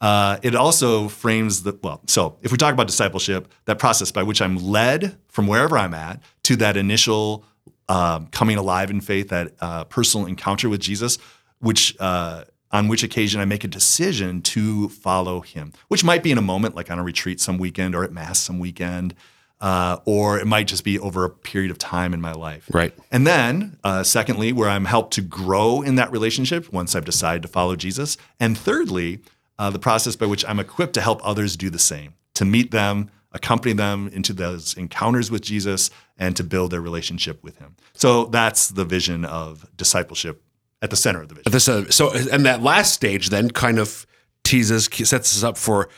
Uh, 0.02 0.38
it 0.42 0.56
also 0.56 1.08
frames 1.08 1.62
the 1.64 1.78
well. 1.84 2.02
So 2.08 2.40
if 2.42 2.52
we 2.52 2.58
talk 2.58 2.74
about 2.74 2.88
discipleship, 2.88 3.48
that 3.66 3.78
process 3.78 4.12
by 4.12 4.24
which 4.24 4.42
I'm 4.42 4.58
led 4.58 5.18
from 5.30 5.46
wherever 5.48 5.78
I'm 5.78 5.94
at 5.94 6.20
to 6.44 6.56
that 6.58 6.76
initial 6.76 7.46
um, 7.88 8.26
coming 8.32 8.58
alive 8.58 8.90
in 8.90 9.00
faith, 9.00 9.30
that 9.30 9.54
uh, 9.62 9.84
personal 9.86 10.26
encounter 10.26 10.68
with 10.68 10.82
Jesus, 10.82 11.20
which 11.60 11.96
uh, 12.00 12.46
on 12.72 12.88
which 12.88 13.04
occasion 13.04 13.42
I 13.42 13.46
make 13.46 13.64
a 13.64 13.68
decision 13.68 14.42
to 14.44 14.90
follow 14.90 15.42
Him, 15.42 15.74
which 15.88 16.04
might 16.04 16.24
be 16.24 16.32
in 16.32 16.38
a 16.38 16.42
moment, 16.42 16.76
like 16.76 16.90
on 16.90 17.00
a 17.00 17.04
retreat 17.04 17.40
some 17.40 17.58
weekend 17.58 17.96
or 17.96 18.04
at 18.04 18.12
Mass 18.12 18.40
some 18.40 18.60
weekend, 18.60 19.14
uh, 19.60 19.98
or 20.06 20.40
it 20.40 20.48
might 20.48 20.68
just 20.68 20.84
be 20.84 20.98
over 21.00 21.24
a 21.24 21.30
period 21.30 21.70
of 21.70 21.78
time 21.78 22.14
in 22.14 22.22
my 22.22 22.32
life. 22.32 22.68
Right. 22.74 22.94
And 23.12 23.28
then, 23.28 23.78
uh, 23.84 24.04
secondly, 24.04 24.52
where 24.52 24.70
I'm 24.70 24.86
helped 24.86 25.14
to 25.14 25.22
grow 25.22 25.82
in 25.82 25.96
that 25.96 26.12
relationship 26.12 26.74
once 26.74 26.96
I've 26.96 27.06
decided 27.06 27.44
to 27.44 27.48
follow 27.48 27.76
Jesus. 27.76 28.18
And 28.40 28.58
thirdly, 28.58 29.20
uh, 29.60 29.70
the 29.70 29.80
process 29.80 30.16
by 30.16 30.26
which 30.26 30.44
I'm 30.48 30.60
equipped 30.60 30.94
to 30.94 31.02
help 31.02 31.22
others 31.24 31.56
do 31.56 31.70
the 31.70 31.80
same, 31.80 32.16
to 32.34 32.46
meet 32.46 32.72
them, 32.72 33.12
accompany 33.32 33.74
them 33.74 34.10
into 34.12 34.34
those 34.34 34.76
encounters 34.76 35.30
with 35.30 35.44
Jesus, 35.44 35.92
and 36.18 36.36
to 36.36 36.44
build 36.44 36.72
their 36.72 36.82
relationship 36.82 37.44
with 37.44 37.60
Him. 37.60 37.76
So 37.94 38.26
that's 38.26 38.70
the 38.70 38.84
vision 38.84 39.26
of 39.26 39.70
discipleship 39.78 40.44
at 40.82 40.90
the 40.90 40.96
center 40.96 41.22
of 41.22 41.30
the 41.30 41.36
vision. 41.36 41.52
This, 41.52 41.68
uh, 41.70 41.90
so, 41.92 42.12
and 42.12 42.46
that 42.46 42.62
last 42.62 42.94
stage 42.94 43.30
then 43.30 43.50
kind 43.52 43.80
of 43.80 44.06
teases, 44.44 44.86
sets 44.86 45.36
us 45.36 45.44
up 45.44 45.58
for 45.58 45.90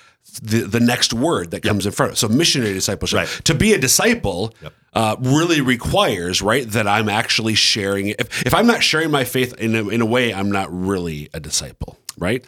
the, 0.41 0.61
the 0.61 0.79
next 0.79 1.13
word 1.13 1.51
that 1.51 1.61
comes 1.61 1.85
in 1.85 1.91
front 1.91 2.11
of 2.11 2.15
it. 2.15 2.19
So 2.19 2.27
missionary 2.27 2.73
discipleship. 2.73 3.17
Right. 3.17 3.27
To 3.45 3.53
be 3.53 3.73
a 3.73 3.77
disciple 3.77 4.53
uh, 4.93 5.15
really 5.19 5.61
requires, 5.61 6.41
right, 6.41 6.67
that 6.69 6.87
I'm 6.87 7.09
actually 7.09 7.55
sharing. 7.55 8.09
If, 8.09 8.45
if 8.45 8.53
I'm 8.53 8.67
not 8.67 8.83
sharing 8.83 9.11
my 9.11 9.23
faith 9.23 9.53
in 9.55 9.75
a, 9.75 9.87
in 9.89 10.01
a 10.01 10.05
way, 10.05 10.33
I'm 10.33 10.51
not 10.51 10.67
really 10.71 11.29
a 11.33 11.39
disciple, 11.39 11.97
right? 12.17 12.45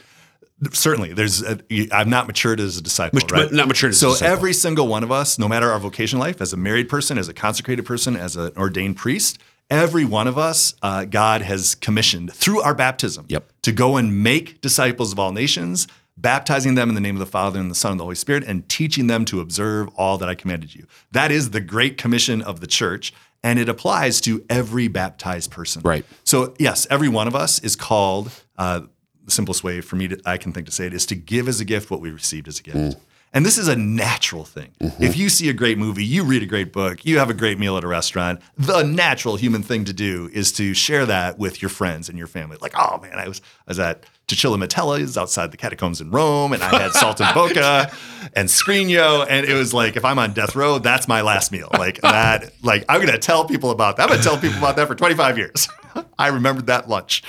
certainly 0.71 1.11
there's 1.11 1.43
i'm 1.91 2.09
not 2.09 2.27
matured 2.27 2.61
as 2.61 2.77
a 2.77 2.81
disciple 2.81 3.19
Mat- 3.19 3.31
right 3.31 3.51
not 3.51 3.67
matured 3.67 3.89
as 3.91 4.01
a 4.01 4.15
so 4.15 4.25
every 4.25 4.53
single 4.53 4.87
one 4.87 5.03
of 5.03 5.11
us 5.11 5.37
no 5.37 5.49
matter 5.49 5.69
our 5.69 5.79
vocation 5.79 6.17
life 6.17 6.39
as 6.39 6.53
a 6.53 6.57
married 6.57 6.87
person 6.87 7.17
as 7.17 7.27
a 7.27 7.33
consecrated 7.33 7.85
person 7.85 8.15
as 8.15 8.37
an 8.37 8.51
ordained 8.55 8.95
priest 8.95 9.37
every 9.69 10.05
one 10.05 10.27
of 10.27 10.37
us 10.37 10.75
uh, 10.81 11.05
god 11.05 11.41
has 11.41 11.75
commissioned 11.75 12.31
through 12.33 12.61
our 12.61 12.75
baptism 12.75 13.25
Yep. 13.29 13.51
to 13.63 13.71
go 13.71 13.97
and 13.97 14.21
make 14.23 14.61
disciples 14.61 15.11
of 15.11 15.19
all 15.19 15.31
nations 15.31 15.87
baptizing 16.17 16.75
them 16.75 16.87
in 16.89 16.95
the 16.95 17.01
name 17.01 17.15
of 17.15 17.19
the 17.19 17.25
father 17.25 17.59
and 17.59 17.69
the 17.69 17.75
son 17.75 17.91
and 17.91 17.99
the 17.99 18.03
holy 18.03 18.15
spirit 18.15 18.43
and 18.45 18.67
teaching 18.69 19.07
them 19.07 19.25
to 19.25 19.41
observe 19.41 19.89
all 19.97 20.17
that 20.17 20.29
i 20.29 20.35
commanded 20.35 20.75
you 20.75 20.85
that 21.11 21.31
is 21.31 21.49
the 21.49 21.61
great 21.61 21.97
commission 21.97 22.41
of 22.41 22.59
the 22.59 22.67
church 22.67 23.11
and 23.43 23.59
it 23.59 23.67
applies 23.69 24.21
to 24.21 24.43
every 24.49 24.87
baptized 24.87 25.49
person 25.51 25.81
Right. 25.83 26.05
so 26.23 26.53
yes 26.59 26.85
every 26.89 27.09
one 27.09 27.27
of 27.27 27.35
us 27.35 27.59
is 27.59 27.75
called 27.75 28.29
uh, 28.57 28.81
the 29.23 29.31
simplest 29.31 29.63
way 29.63 29.81
for 29.81 29.95
me 29.95 30.07
to, 30.09 30.21
I 30.23 30.37
can 30.37 30.53
think 30.53 30.67
to 30.67 30.71
say 30.71 30.85
it 30.85 30.93
is 30.93 31.07
to 31.07 31.15
give 31.15 31.47
as 31.47 31.59
a 31.59 31.65
gift 31.65 31.89
what 31.89 31.99
we 31.99 32.11
received 32.11 32.47
as 32.47 32.59
a 32.59 32.63
gift. 32.63 32.99
And 33.35 33.45
this 33.45 33.57
is 33.57 33.67
a 33.67 33.75
natural 33.75 34.45
thing. 34.45 34.71
If 34.79 35.17
you 35.17 35.27
see 35.27 35.49
a 35.49 35.53
great 35.53 35.77
movie, 35.77 36.05
you 36.05 36.23
read 36.23 36.41
a 36.41 36.45
great 36.45 36.71
book, 36.71 37.03
you 37.05 37.19
have 37.19 37.29
a 37.29 37.33
great 37.33 37.59
meal 37.59 37.75
at 37.75 37.83
a 37.83 37.87
restaurant, 37.87 38.41
the 38.57 38.81
natural 38.83 39.35
human 39.35 39.61
thing 39.61 39.83
to 39.85 39.93
do 39.93 40.29
is 40.31 40.53
to 40.53 40.73
share 40.73 41.05
that 41.05 41.37
with 41.37 41.61
your 41.61 41.67
friends 41.67 42.07
and 42.07 42.17
your 42.17 42.27
family. 42.27 42.55
Like, 42.61 42.71
oh 42.77 42.97
man, 43.01 43.19
I 43.19 43.27
was 43.27 43.41
I 43.67 43.71
was 43.71 43.79
at 43.79 44.05
Cecilia 44.29 44.57
Metella's 44.57 45.17
outside 45.17 45.51
the 45.51 45.57
catacombs 45.57 45.99
in 45.99 46.11
Rome, 46.11 46.53
and 46.53 46.63
I 46.63 46.79
had 46.79 46.91
saltimbocca 46.91 47.93
and 48.37 48.47
Scrigno, 48.47 49.27
and 49.29 49.45
it 49.45 49.53
was 49.53 49.73
like 49.73 49.97
if 49.97 50.05
I'm 50.05 50.17
on 50.17 50.31
death 50.31 50.55
row, 50.55 50.79
that's 50.79 51.09
my 51.09 51.19
last 51.19 51.51
meal. 51.51 51.67
Like 51.73 51.99
that, 52.03 52.53
like 52.63 52.85
I'm 52.87 53.05
gonna 53.05 53.17
tell 53.17 53.43
people 53.43 53.71
about 53.71 53.97
that. 53.97 54.03
I'm 54.03 54.09
gonna 54.11 54.23
tell 54.23 54.37
people 54.37 54.59
about 54.59 54.77
that 54.77 54.87
for 54.87 54.95
25 54.95 55.37
years. 55.37 55.67
I 56.17 56.29
remembered 56.29 56.67
that 56.67 56.87
lunch. 56.87 57.21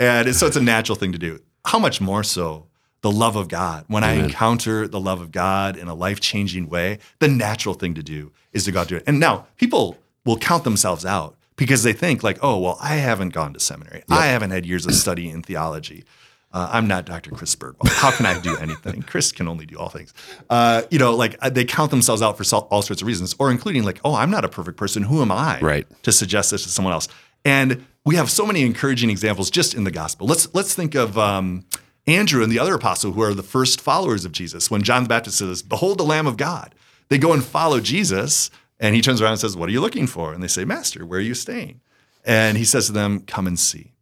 And 0.00 0.28
it's, 0.28 0.38
so 0.38 0.48
it's 0.48 0.56
a 0.56 0.60
natural 0.60 0.96
thing 0.96 1.12
to 1.12 1.18
do. 1.18 1.38
How 1.64 1.78
much 1.78 2.00
more 2.00 2.24
so 2.24 2.66
the 3.04 3.10
love 3.12 3.36
of 3.36 3.48
God? 3.48 3.84
When 3.86 4.02
I 4.02 4.12
encounter 4.14 4.88
the 4.88 4.98
love 4.98 5.20
of 5.20 5.30
God 5.30 5.76
in 5.76 5.88
a 5.88 5.94
life 5.94 6.20
changing 6.20 6.70
way, 6.70 6.98
the 7.18 7.28
natural 7.28 7.74
thing 7.74 7.92
to 7.94 8.02
do 8.02 8.32
is 8.54 8.64
to 8.64 8.72
go 8.72 8.80
out 8.80 8.88
do 8.88 8.96
it. 8.96 9.02
And 9.06 9.20
now 9.20 9.46
people 9.58 9.98
will 10.24 10.38
count 10.38 10.64
themselves 10.64 11.04
out 11.04 11.36
because 11.56 11.82
they 11.82 11.92
think, 11.92 12.22
like, 12.22 12.38
oh, 12.42 12.58
well, 12.58 12.78
I 12.80 12.94
haven't 12.96 13.34
gone 13.34 13.52
to 13.52 13.60
seminary. 13.60 14.02
I 14.08 14.26
haven't 14.28 14.52
had 14.52 14.64
years 14.64 14.86
of 14.86 14.94
study 14.94 15.28
in 15.28 15.42
theology. 15.42 16.04
Uh, 16.50 16.70
I'm 16.72 16.86
not 16.88 17.04
Dr. 17.04 17.30
Chris 17.32 17.54
Burgwald. 17.54 17.88
How 17.92 18.10
can 18.10 18.24
I 18.24 18.40
do 18.40 18.56
anything? 18.60 19.02
Chris 19.02 19.32
can 19.32 19.48
only 19.48 19.66
do 19.66 19.76
all 19.78 19.90
things. 19.90 20.14
Uh, 20.48 20.82
you 20.90 20.98
know, 20.98 21.14
like 21.14 21.36
uh, 21.42 21.50
they 21.50 21.66
count 21.66 21.90
themselves 21.90 22.22
out 22.22 22.38
for 22.38 22.56
all 22.70 22.80
sorts 22.80 23.02
of 23.02 23.06
reasons, 23.06 23.34
or 23.38 23.50
including 23.50 23.82
like, 23.84 24.00
oh, 24.02 24.14
I'm 24.14 24.30
not 24.30 24.46
a 24.46 24.48
perfect 24.48 24.78
person. 24.78 25.02
Who 25.02 25.20
am 25.20 25.30
I 25.30 25.60
Right. 25.60 25.86
to 26.04 26.10
suggest 26.10 26.52
this 26.52 26.62
to 26.62 26.70
someone 26.70 26.94
else? 26.94 27.06
And 27.44 27.84
we 28.06 28.16
have 28.16 28.30
so 28.30 28.46
many 28.46 28.62
encouraging 28.62 29.10
examples 29.10 29.50
just 29.50 29.74
in 29.74 29.84
the 29.84 29.90
gospel. 29.90 30.26
Let's 30.26 30.48
let's 30.54 30.74
think 30.74 30.94
of 30.94 31.18
um, 31.18 31.64
Andrew 32.06 32.42
and 32.42 32.52
the 32.52 32.58
other 32.58 32.74
apostle 32.74 33.12
who 33.12 33.22
are 33.22 33.34
the 33.34 33.42
first 33.42 33.80
followers 33.80 34.24
of 34.24 34.32
Jesus. 34.32 34.70
When 34.70 34.82
John 34.82 35.04
the 35.04 35.08
Baptist 35.08 35.38
says, 35.38 35.62
"Behold 35.62 35.98
the 35.98 36.04
Lamb 36.04 36.26
of 36.26 36.36
God," 36.36 36.74
they 37.08 37.18
go 37.18 37.32
and 37.32 37.44
follow 37.44 37.80
Jesus, 37.80 38.50
and 38.78 38.94
he 38.94 39.00
turns 39.00 39.20
around 39.20 39.32
and 39.32 39.40
says, 39.40 39.56
"What 39.56 39.68
are 39.68 39.72
you 39.72 39.80
looking 39.80 40.06
for?" 40.06 40.32
And 40.32 40.42
they 40.42 40.48
say, 40.48 40.64
"Master, 40.64 41.06
where 41.06 41.18
are 41.18 41.22
you 41.22 41.34
staying?" 41.34 41.80
And 42.24 42.58
he 42.58 42.64
says 42.64 42.86
to 42.86 42.92
them, 42.92 43.20
"Come 43.20 43.46
and 43.46 43.58
see." 43.58 43.92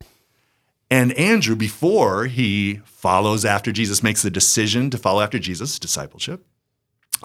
And 0.90 1.12
Andrew, 1.12 1.56
before 1.56 2.26
he 2.26 2.80
follows 2.84 3.44
after 3.44 3.72
Jesus, 3.72 4.02
makes 4.02 4.22
the 4.22 4.30
decision 4.30 4.90
to 4.90 4.98
follow 4.98 5.22
after 5.22 5.38
Jesus, 5.38 5.78
discipleship. 5.78 6.44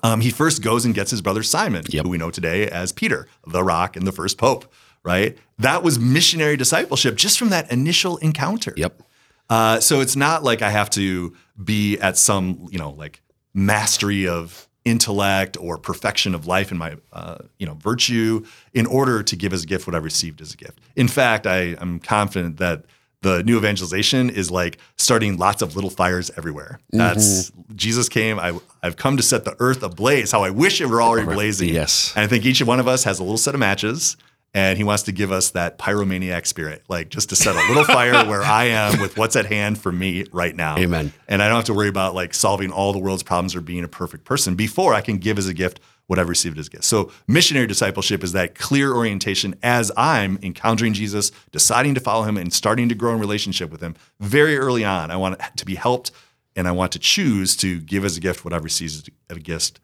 Um, 0.04 0.22
he 0.22 0.30
first 0.30 0.62
goes 0.62 0.86
and 0.86 0.94
gets 0.94 1.12
his 1.12 1.22
brother 1.22 1.44
Simon, 1.44 1.84
Yep. 1.90 2.04
who 2.04 2.10
we 2.10 2.18
know 2.18 2.30
today 2.32 2.68
as 2.68 2.92
Peter, 2.92 3.28
the 3.46 3.64
rock 3.64 3.96
and 3.98 4.06
the 4.08 4.12
first 4.12 4.38
pope, 4.38 4.72
right? 5.04 5.38
That 5.58 5.84
was 5.84 5.98
missionary 6.00 6.56
discipleship 6.56 7.16
just 7.18 7.38
from 7.38 7.50
that 7.50 7.70
initial 7.72 8.18
encounter. 8.18 8.74
Yep. 8.78 9.02
Uh, 9.50 9.80
so 9.80 10.02
it's 10.02 10.16
not 10.16 10.44
like 10.44 10.62
I 10.62 10.70
have 10.70 10.90
to 10.92 11.36
be 11.64 11.98
at 12.00 12.18
some, 12.18 12.68
you 12.72 12.78
know, 12.78 12.92
like 12.92 13.22
mastery 13.54 14.28
of 14.28 14.68
intellect 14.86 15.58
or 15.60 15.78
perfection 15.78 16.34
of 16.34 16.48
life 16.48 16.72
in 16.72 16.78
my, 16.78 16.96
uh, 17.12 17.38
you 17.60 17.66
know, 17.66 17.74
virtue 17.76 18.46
in 18.74 18.86
order 18.86 19.22
to 19.24 19.36
give 19.36 19.54
as 19.54 19.64
a 19.64 19.68
gift 19.68 19.88
what 19.88 19.96
I 19.96 20.00
received 20.00 20.42
as 20.42 20.54
a 20.54 20.58
gift. 20.58 20.80
In 20.96 21.08
fact, 21.08 21.46
I 21.46 21.76
am 21.80 22.00
confident 22.00 22.58
that 22.58 22.86
the 23.22 23.44
new 23.44 23.58
evangelization 23.58 24.30
is 24.30 24.52
like 24.52 24.78
starting 24.98 25.38
lots 25.38 25.62
of 25.62 25.76
little 25.76 25.90
fires 25.90 26.30
everywhere. 26.38 26.80
That's 26.92 27.52
Jesus 27.76 28.10
came. 28.10 28.40
I, 28.40 28.58
I've 28.84 28.96
come 28.96 29.18
to 29.18 29.24
set 29.24 29.44
the 29.44 29.56
earth 29.60 29.82
ablaze. 29.82 30.32
How 30.32 30.44
I 30.44 30.52
wish 30.52 30.80
it 30.82 30.86
were 30.86 31.02
already 31.02 31.26
blazing. 31.26 31.70
Yes. 31.70 32.14
And 32.16 32.24
I 32.24 32.28
think 32.28 32.46
each 32.46 32.62
one 32.62 32.80
of 32.80 32.88
us 32.88 33.04
has 33.06 33.20
a 33.20 33.24
little 33.24 33.38
set 33.38 33.56
of 33.56 33.60
matches 33.60 34.18
and 34.54 34.78
he 34.78 34.84
wants 34.84 35.04
to 35.04 35.12
give 35.12 35.32
us 35.32 35.52
that 35.52 35.78
pyromaniac 35.78 36.48
spirit, 36.48 36.84
like 36.88 37.10
just 37.10 37.30
to 37.30 37.36
set 37.36 37.56
a 37.56 37.68
little 37.68 37.84
fire 37.84 38.26
where 38.26 38.42
I 38.42 38.66
am 38.66 39.00
with 39.00 39.18
what's 39.18 39.36
at 39.36 39.46
hand 39.46 39.80
for 39.80 39.92
me 39.92 40.26
right 40.32 40.56
now. 40.56 40.78
Amen. 40.78 41.14
And 41.28 41.44
I 41.44 41.48
don't 41.48 41.58
have 41.58 41.66
to 41.66 41.74
worry 41.74 41.90
about 41.90 42.16
like 42.16 42.34
solving 42.34 42.72
all 42.72 42.94
the 42.94 43.00
world's 43.00 43.24
problems 43.24 43.56
or 43.56 43.62
being 43.62 43.84
a 43.84 43.88
perfect 43.88 44.24
person 44.24 44.56
before 44.56 44.94
I 44.94 45.02
can 45.02 45.18
give 45.18 45.38
as 45.38 45.48
a 45.48 45.54
gift 45.54 45.80
what 46.08 46.18
I've 46.18 46.30
received 46.30 46.58
as 46.58 46.68
a 46.68 46.70
gift. 46.70 46.86
So 46.86 47.12
missionary 47.28 47.68
discipleship 47.68 48.24
is 48.24 48.32
that 48.32 48.56
clear 48.56 48.94
orientation 48.94 49.56
as 49.62 49.92
I'm 49.98 50.40
encountering 50.42 50.94
Jesus, 50.94 51.32
deciding 51.52 51.94
to 51.96 52.00
follow 52.00 52.24
him 52.24 52.38
and 52.38 52.52
starting 52.52 52.90
to 52.90 52.96
grow 52.96 53.14
in 53.14 53.20
relationship 53.20 53.70
with 53.70 53.82
him 53.82 53.96
very 54.20 54.58
early 54.58 54.86
on. 54.86 55.12
I 55.12 55.18
want 55.18 55.40
to 55.58 55.66
be 55.66 55.76
helped 55.76 56.12
and 56.56 56.68
I 56.68 56.72
want 56.72 56.94
to 56.94 57.00
choose 57.00 57.56
to 57.58 57.80
give 57.82 58.06
as 58.06 58.18
a 58.18 58.20
gift 58.20 58.44
what 58.44 58.54
I've 58.54 58.64
received 58.64 59.12
as 59.30 59.38
a 59.38 59.40
gift, 59.40 59.80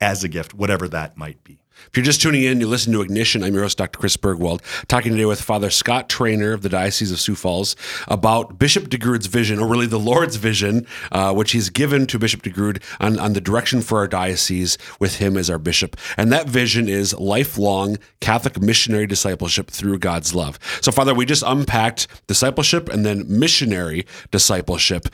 as 0.00 0.24
a 0.24 0.28
gift, 0.28 0.52
whatever 0.52 0.88
that 0.88 1.16
might 1.16 1.42
be. 1.44 1.60
If 1.86 1.96
you're 1.96 2.04
just 2.04 2.20
tuning 2.20 2.42
in, 2.42 2.60
you 2.60 2.66
listen 2.66 2.92
to 2.92 3.00
Ignition. 3.00 3.42
I'm 3.42 3.54
your 3.54 3.62
host, 3.62 3.78
Dr. 3.78 3.98
Chris 3.98 4.16
Burgwald, 4.16 4.60
talking 4.88 5.12
today 5.12 5.24
with 5.24 5.40
Father 5.40 5.70
Scott 5.70 6.08
Traynor 6.08 6.52
of 6.52 6.62
the 6.62 6.68
Diocese 6.68 7.10
of 7.12 7.20
Sioux 7.20 7.34
Falls 7.34 7.76
about 8.08 8.58
Bishop 8.58 8.88
DeGrood's 8.88 9.26
vision, 9.26 9.58
or 9.58 9.66
really 9.66 9.86
the 9.86 9.98
Lord's 9.98 10.36
vision, 10.36 10.86
uh, 11.12 11.32
which 11.32 11.52
he's 11.52 11.70
given 11.70 12.06
to 12.08 12.18
Bishop 12.18 12.42
DeGrood 12.42 12.82
on, 13.00 13.18
on 13.18 13.32
the 13.32 13.40
direction 13.40 13.80
for 13.80 13.98
our 13.98 14.08
diocese 14.08 14.76
with 15.00 15.16
him 15.16 15.36
as 15.36 15.48
our 15.48 15.58
bishop. 15.58 15.96
And 16.16 16.32
that 16.32 16.48
vision 16.48 16.88
is 16.88 17.14
lifelong 17.14 17.98
Catholic 18.20 18.60
missionary 18.60 19.06
discipleship 19.06 19.70
through 19.70 19.98
God's 19.98 20.34
love. 20.34 20.58
So, 20.80 20.92
Father, 20.92 21.14
we 21.14 21.24
just 21.24 21.42
unpacked 21.46 22.06
discipleship 22.26 22.88
and 22.88 23.06
then 23.06 23.24
missionary 23.28 24.06
discipleship. 24.30 25.08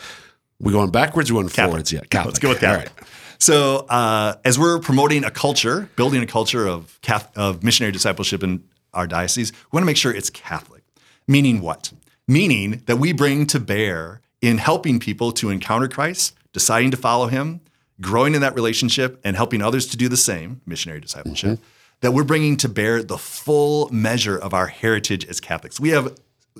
We 0.60 0.72
going 0.72 0.90
backwards 0.90 1.30
or 1.30 1.34
going 1.34 1.48
forwards? 1.48 1.92
Yeah, 1.92 2.00
Catholic. 2.10 2.26
Let's 2.26 2.38
go 2.38 2.48
with 2.48 2.60
that. 2.60 2.84
Catholic. 2.84 3.00
right. 3.00 3.08
So, 3.38 3.86
uh, 3.88 4.36
as 4.44 4.58
we're 4.58 4.78
promoting 4.78 5.24
a 5.24 5.30
culture, 5.30 5.88
building 5.96 6.22
a 6.22 6.26
culture 6.26 6.66
of 6.66 6.98
of 7.36 7.62
missionary 7.62 7.92
discipleship 7.92 8.42
in 8.42 8.64
our 8.92 9.06
diocese, 9.06 9.52
we 9.52 9.76
want 9.76 9.82
to 9.82 9.86
make 9.86 9.96
sure 9.96 10.12
it's 10.14 10.30
Catholic. 10.30 10.82
Meaning 11.26 11.60
what? 11.60 11.92
Meaning 12.28 12.82
that 12.86 12.96
we 12.96 13.12
bring 13.12 13.46
to 13.48 13.60
bear 13.60 14.20
in 14.40 14.58
helping 14.58 14.98
people 14.98 15.32
to 15.32 15.50
encounter 15.50 15.88
Christ, 15.88 16.34
deciding 16.52 16.90
to 16.90 16.96
follow 16.96 17.26
Him, 17.28 17.60
growing 18.00 18.34
in 18.34 18.40
that 18.42 18.54
relationship, 18.54 19.20
and 19.24 19.36
helping 19.36 19.62
others 19.62 19.86
to 19.88 19.96
do 19.96 20.08
the 20.08 20.16
same, 20.16 20.60
missionary 20.66 21.00
discipleship. 21.00 21.58
That 22.00 22.12
we're 22.12 22.24
bringing 22.24 22.56
to 22.58 22.68
bear 22.68 23.02
the 23.02 23.16
full 23.16 23.88
measure 23.90 24.36
of 24.36 24.52
our 24.52 24.66
heritage 24.66 25.24
as 25.26 25.40
Catholics. 25.40 25.80
We 25.80 25.90
have 25.90 26.14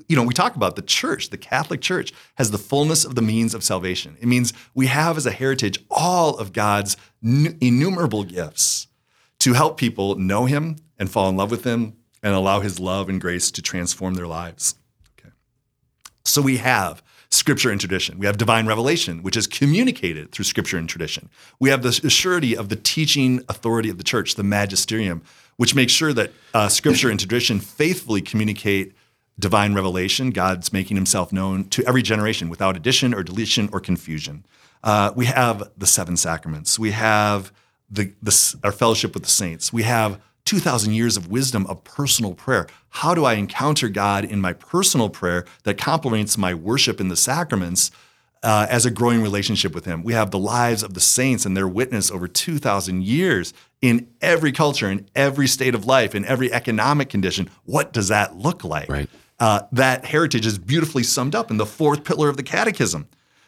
you 0.07 0.15
know, 0.15 0.23
we 0.23 0.33
talk 0.33 0.55
about 0.55 0.75
the 0.75 0.81
church, 0.81 1.29
the 1.29 1.37
Catholic 1.37 1.81
Church 1.81 2.13
has 2.35 2.51
the 2.51 2.57
fullness 2.57 3.05
of 3.05 3.15
the 3.15 3.21
means 3.21 3.53
of 3.53 3.63
salvation. 3.63 4.17
It 4.19 4.27
means 4.27 4.53
we 4.73 4.87
have 4.87 5.17
as 5.17 5.25
a 5.25 5.31
heritage 5.31 5.79
all 5.89 6.37
of 6.37 6.53
God's 6.53 6.95
innumerable 7.21 8.23
gifts 8.23 8.87
to 9.39 9.53
help 9.53 9.77
people 9.77 10.15
know 10.15 10.45
Him 10.45 10.77
and 10.97 11.09
fall 11.09 11.29
in 11.29 11.37
love 11.37 11.51
with 11.51 11.63
Him 11.63 11.93
and 12.21 12.33
allow 12.33 12.59
His 12.59 12.79
love 12.79 13.09
and 13.09 13.19
grace 13.19 13.51
to 13.51 13.61
transform 13.61 14.13
their 14.13 14.27
lives. 14.27 14.75
Okay. 15.19 15.33
So 16.23 16.41
we 16.41 16.57
have 16.57 17.01
scripture 17.29 17.69
and 17.71 17.79
tradition. 17.79 18.17
We 18.17 18.27
have 18.27 18.37
divine 18.37 18.65
revelation, 18.65 19.23
which 19.23 19.35
is 19.35 19.47
communicated 19.47 20.31
through 20.31 20.45
scripture 20.45 20.77
and 20.77 20.87
tradition. 20.87 21.29
We 21.59 21.69
have 21.69 21.81
the 21.81 21.91
surety 21.91 22.55
of 22.55 22.69
the 22.69 22.75
teaching 22.75 23.43
authority 23.49 23.89
of 23.89 23.97
the 23.97 24.03
church, 24.03 24.35
the 24.35 24.43
magisterium, 24.43 25.23
which 25.57 25.75
makes 25.75 25.91
sure 25.91 26.13
that 26.13 26.31
uh, 26.53 26.67
scripture 26.69 27.09
and 27.09 27.19
tradition 27.19 27.59
faithfully 27.59 28.21
communicate 28.21 28.93
divine 29.37 29.73
revelation, 29.73 30.31
God's 30.31 30.71
making 30.71 30.95
himself 30.95 31.33
known 31.33 31.65
to 31.69 31.85
every 31.85 32.01
generation 32.01 32.49
without 32.49 32.75
addition 32.75 33.13
or 33.13 33.23
deletion 33.23 33.69
or 33.71 33.79
confusion. 33.79 34.45
Uh, 34.83 35.11
we 35.15 35.25
have 35.25 35.71
the 35.77 35.87
seven 35.87 36.15
sacraments. 36.15 36.79
We 36.79 36.91
have 36.91 37.51
the, 37.89 38.13
the, 38.21 38.55
our 38.63 38.71
fellowship 38.71 39.13
with 39.13 39.23
the 39.23 39.29
saints. 39.29 39.73
We 39.73 39.83
have 39.83 40.21
2,000 40.45 40.93
years 40.93 41.17
of 41.17 41.27
wisdom 41.27 41.65
of 41.65 41.83
personal 41.83 42.33
prayer. 42.33 42.67
How 42.89 43.15
do 43.15 43.25
I 43.25 43.33
encounter 43.33 43.89
God 43.89 44.23
in 44.23 44.39
my 44.39 44.53
personal 44.53 45.09
prayer 45.09 45.45
that 45.63 45.77
complements 45.77 46.37
my 46.37 46.53
worship 46.53 47.01
in 47.01 47.09
the 47.09 47.15
sacraments 47.15 47.89
uh, 48.43 48.67
as 48.69 48.85
a 48.85 48.91
growing 48.91 49.23
relationship 49.23 49.73
with 49.73 49.85
Him? 49.85 50.03
We 50.03 50.13
have 50.13 50.29
the 50.29 50.39
lives 50.39 50.83
of 50.83 50.93
the 50.93 50.99
saints 50.99 51.47
and 51.47 51.57
their 51.57 51.67
witness 51.67 52.11
over 52.11 52.27
2,000 52.27 53.03
years 53.03 53.53
in 53.81 54.07
every 54.21 54.51
culture, 54.51 54.89
in 54.89 55.09
every 55.15 55.47
state 55.47 55.73
of 55.73 55.85
life, 55.85 56.13
in 56.13 56.23
every 56.25 56.53
economic 56.53 57.09
condition. 57.09 57.49
What 57.65 57.91
does 57.91 58.09
that 58.09 58.37
look 58.37 58.63
like? 58.63 58.87
Right. 58.87 59.09
Uh, 59.39 59.61
that 59.71 60.05
heritage 60.05 60.45
is 60.45 60.57
beautifully 60.57 61.03
summed 61.03 61.35
up 61.35 61.51
in 61.51 61.57
the 61.57 61.65
fourth 61.65 62.03
pillar 62.03 62.29
of 62.29 62.37
the 62.37 62.43
catechism. 62.43 63.07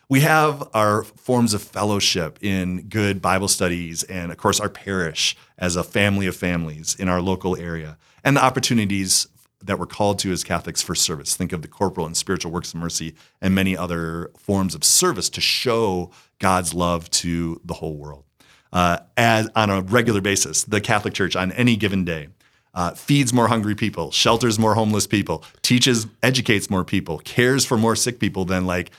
We 0.09 0.21
have 0.21 0.69
our 0.73 1.03
forms 1.03 1.53
of 1.53 1.61
fellowship 1.61 2.39
in 2.41 2.83
good 2.83 3.21
Bible 3.21 3.47
studies 3.47 4.03
and, 4.03 4.31
of 4.31 4.37
course, 4.37 4.59
our 4.59 4.69
parish 4.69 5.35
as 5.57 5.75
a 5.75 5.83
family 5.83 6.27
of 6.27 6.35
families 6.35 6.95
in 6.95 7.09
our 7.09 7.21
local 7.21 7.57
area, 7.57 7.97
and 8.23 8.37
the 8.37 8.43
opportunities 8.43 9.27
that 9.63 9.79
we're 9.79 9.85
called 9.85 10.19
to 10.19 10.31
as 10.31 10.43
Catholics 10.43 10.81
for 10.81 10.95
service. 10.95 11.35
Think 11.35 11.51
of 11.51 11.61
the 11.61 11.67
corporal 11.67 12.05
and 12.05 12.15
spiritual 12.15 12.51
works 12.51 12.73
of 12.73 12.79
mercy 12.79 13.15
and 13.41 13.55
many 13.55 13.75
other 13.75 14.31
forms 14.37 14.75
of 14.75 14.83
service 14.83 15.29
to 15.31 15.41
show 15.41 16.11
God's 16.39 16.73
love 16.73 17.09
to 17.11 17.59
the 17.65 17.73
whole 17.73 17.97
world. 17.97 18.23
Uh, 18.71 18.99
as 19.15 19.49
on 19.55 19.69
a 19.69 19.81
regular 19.81 20.21
basis, 20.21 20.63
the 20.63 20.79
Catholic 20.79 21.13
Church 21.13 21.35
on 21.35 21.51
any 21.53 21.75
given 21.75 22.05
day 22.05 22.27
uh, 22.77 22.91
feeds 22.91 23.33
more 23.33 23.47
hungry 23.47 23.73
people, 23.73 24.11
shelters 24.11 24.59
more 24.59 24.75
homeless 24.75 25.07
people, 25.07 25.43
teaches, 25.63 26.05
educates 26.21 26.69
more 26.69 26.85
people, 26.85 27.17
cares 27.25 27.65
for 27.65 27.75
more 27.75 27.95
sick 27.95 28.19
people 28.19 28.45
than 28.45 28.67
like 28.67 28.91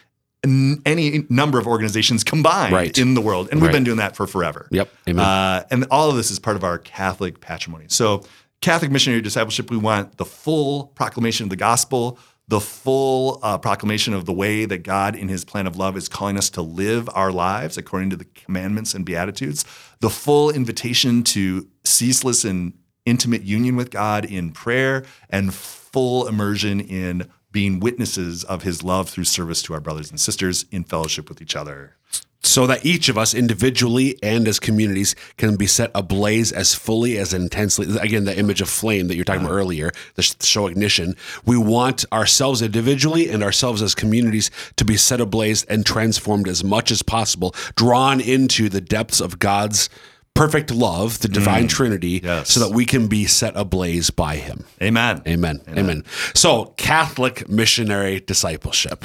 n- 0.44 0.82
any 0.84 1.24
number 1.28 1.58
of 1.60 1.66
organizations 1.68 2.24
combined 2.24 2.72
Right. 2.74 2.98
in 2.98 3.14
the 3.14 3.20
world. 3.20 3.48
And 3.52 3.60
we've 3.60 3.68
Right. 3.68 3.74
been 3.74 3.84
doing 3.84 3.98
that 3.98 4.16
for 4.16 4.26
forever. 4.26 4.66
Yep. 4.72 4.92
Amen. 5.08 5.24
Uh, 5.24 5.62
and 5.70 5.86
all 5.92 6.10
of 6.10 6.16
this 6.16 6.30
is 6.32 6.40
part 6.40 6.56
of 6.56 6.64
our 6.64 6.76
Catholic 6.78 7.40
patrimony. 7.40 7.84
So, 7.88 8.24
Catholic 8.60 8.90
missionary 8.90 9.22
discipleship, 9.22 9.70
we 9.70 9.76
want 9.76 10.16
the 10.16 10.24
full 10.24 10.88
proclamation 10.96 11.44
of 11.44 11.50
the 11.50 11.54
gospel, 11.56 12.18
the 12.48 12.58
full 12.60 13.38
uh, 13.44 13.58
proclamation 13.58 14.12
of 14.12 14.24
the 14.24 14.32
way 14.32 14.64
that 14.64 14.82
God, 14.82 15.14
in 15.14 15.28
his 15.28 15.44
plan 15.44 15.68
of 15.68 15.76
love, 15.76 15.96
is 15.96 16.08
calling 16.08 16.36
us 16.36 16.50
to 16.50 16.62
live 16.62 17.08
our 17.14 17.30
lives 17.30 17.76
according 17.78 18.10
to 18.10 18.16
the 18.16 18.24
commandments 18.24 18.92
and 18.94 19.04
beatitudes, 19.04 19.64
the 20.00 20.10
full 20.10 20.50
invitation 20.50 21.22
to 21.22 21.68
ceaseless 21.84 22.44
and 22.44 22.72
intimate 23.08 23.42
union 23.42 23.76
with 23.76 23.90
God 23.90 24.24
in 24.24 24.52
prayer, 24.52 25.04
and 25.30 25.54
full 25.54 26.26
immersion 26.28 26.80
in 26.80 27.28
being 27.50 27.80
witnesses 27.80 28.44
of 28.44 28.62
his 28.62 28.82
love 28.82 29.08
through 29.08 29.24
service 29.24 29.62
to 29.62 29.74
our 29.74 29.80
brothers 29.80 30.10
and 30.10 30.20
sisters 30.20 30.66
in 30.70 30.84
fellowship 30.84 31.28
with 31.28 31.40
each 31.40 31.56
other. 31.56 31.94
so 32.40 32.68
that 32.68 32.86
each 32.86 33.08
of 33.08 33.18
us 33.18 33.34
individually 33.34 34.16
and 34.22 34.46
as 34.46 34.60
communities 34.60 35.16
can 35.36 35.56
be 35.56 35.66
set 35.66 35.90
ablaze 35.92 36.52
as 36.52 36.72
fully 36.72 37.18
as 37.18 37.34
intensely 37.34 37.84
again 37.98 38.24
the 38.24 38.38
image 38.38 38.60
of 38.60 38.68
flame 38.68 39.08
that 39.08 39.16
you're 39.16 39.24
talking 39.24 39.42
about 39.42 39.52
earlier 39.52 39.90
the 40.14 40.22
show 40.22 40.68
ignition 40.68 41.16
we 41.44 41.56
want 41.58 42.04
ourselves 42.12 42.62
individually 42.62 43.28
and 43.28 43.42
ourselves 43.42 43.82
as 43.82 43.92
communities 43.92 44.52
to 44.76 44.84
be 44.84 44.96
set 44.96 45.20
ablaze 45.20 45.64
and 45.64 45.84
transformed 45.84 46.46
as 46.46 46.62
much 46.62 46.92
as 46.92 47.02
possible 47.02 47.52
drawn 47.74 48.20
into 48.20 48.68
the 48.68 48.80
depths 48.80 49.20
of 49.20 49.40
god's 49.40 49.90
perfect 50.38 50.70
love 50.70 51.18
the 51.20 51.28
divine 51.28 51.66
trinity 51.68 52.20
yes. 52.22 52.50
so 52.50 52.60
that 52.60 52.70
we 52.74 52.84
can 52.84 53.06
be 53.08 53.26
set 53.26 53.52
ablaze 53.56 54.10
by 54.10 54.36
him 54.36 54.64
Amen. 54.80 55.20
amen 55.26 55.60
amen, 55.68 56.04
so 56.34 56.72
catholic 56.76 57.48
missionary 57.48 58.20
discipleship 58.20 59.04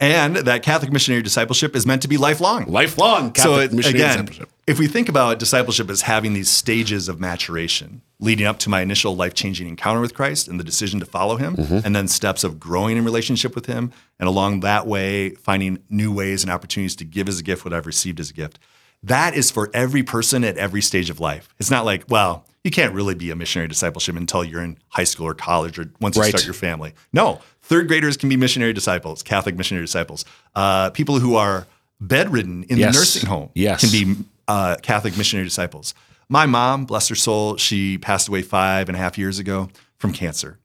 And 0.00 0.36
that 0.36 0.62
Catholic 0.62 0.92
missionary 0.92 1.22
discipleship 1.24 1.74
is 1.74 1.84
meant 1.84 2.02
to 2.02 2.08
be 2.08 2.16
lifelong. 2.16 2.66
lifelong 2.66 3.34
so 3.34 3.42
catholic 3.56 3.72
it, 3.72 3.74
missionary 3.74 3.98
again, 4.00 4.18
discipleship 4.26 4.48
if 4.68 4.78
we 4.78 4.86
think 4.86 5.08
about 5.08 5.38
discipleship 5.40 5.90
as 5.90 6.02
having 6.02 6.34
these 6.34 6.48
stages 6.50 7.08
of 7.08 7.18
maturation, 7.18 8.02
leading 8.20 8.46
up 8.46 8.58
to 8.60 8.68
my 8.70 8.80
initial 8.82 9.16
life-changing 9.16 9.66
encounter 9.66 10.00
with 10.00 10.14
Christ 10.14 10.46
and 10.46 10.60
the 10.60 10.64
decision 10.64 11.00
to 11.00 11.06
follow 11.06 11.36
Him, 11.36 11.56
Mm-hmm. 11.56 11.80
and 11.84 11.96
then 11.96 12.06
steps 12.06 12.44
of 12.44 12.60
growing 12.60 12.96
in 12.98 13.04
relationship 13.04 13.54
with 13.56 13.66
Him, 13.66 13.90
and 14.20 14.28
along 14.28 14.60
that 14.60 14.86
way 14.86 15.30
finding 15.30 15.78
new 15.88 16.12
ways 16.12 16.44
and 16.44 16.52
opportunities 16.52 16.94
to 16.96 17.04
give 17.04 17.28
as 17.28 17.40
a 17.40 17.42
gift 17.42 17.64
what 17.64 17.72
I've 17.74 17.86
received 17.86 18.20
as 18.20 18.30
a 18.30 18.34
gift. 18.34 18.58
That 19.04 19.34
is 19.36 19.50
for 19.50 19.70
every 19.72 20.02
person 20.02 20.44
at 20.44 20.56
every 20.58 20.82
stage 20.82 21.08
of 21.10 21.20
life. 21.20 21.54
It's 21.58 21.70
not 21.70 21.84
like, 21.84 22.04
well, 22.08 22.44
you 22.64 22.70
can't 22.70 22.92
really 22.92 23.14
be 23.14 23.30
a 23.30 23.36
missionary 23.36 23.68
discipleship 23.68 24.16
until 24.16 24.42
you're 24.44 24.62
in 24.62 24.76
high 24.88 25.04
school 25.04 25.26
or 25.26 25.34
college 25.34 25.78
or 25.78 25.90
once 26.00 26.16
you 26.16 26.22
Right. 26.22 26.28
start 26.30 26.44
your 26.44 26.54
family. 26.54 26.92
No, 27.12 27.40
third 27.62 27.86
graders 27.88 28.16
can 28.16 28.28
be 28.28 28.36
missionary 28.36 28.72
disciples, 28.72 29.22
Catholic 29.22 29.56
missionary 29.56 29.84
disciples. 29.86 30.24
Uh, 30.54 30.90
people 30.90 31.20
who 31.20 31.36
are 31.36 31.66
bedridden 32.00 32.64
in 32.64 32.78
Yes. 32.78 32.94
the 32.94 32.98
nursing 33.00 33.28
home 33.28 33.50
Yes. 33.54 33.80
can 33.80 33.90
be 33.90 34.16
uh, 34.48 34.76
Catholic 34.82 35.16
missionary 35.16 35.46
disciples. 35.46 35.94
My 36.28 36.46
mom, 36.46 36.84
bless 36.84 37.08
her 37.08 37.14
soul, 37.14 37.56
she 37.56 37.98
passed 37.98 38.28
away 38.28 38.42
five 38.42 38.88
and 38.88 38.96
a 38.96 38.98
half 38.98 39.16
years 39.18 39.38
ago 39.38 39.68
from 39.98 40.12
cancer. 40.12 40.58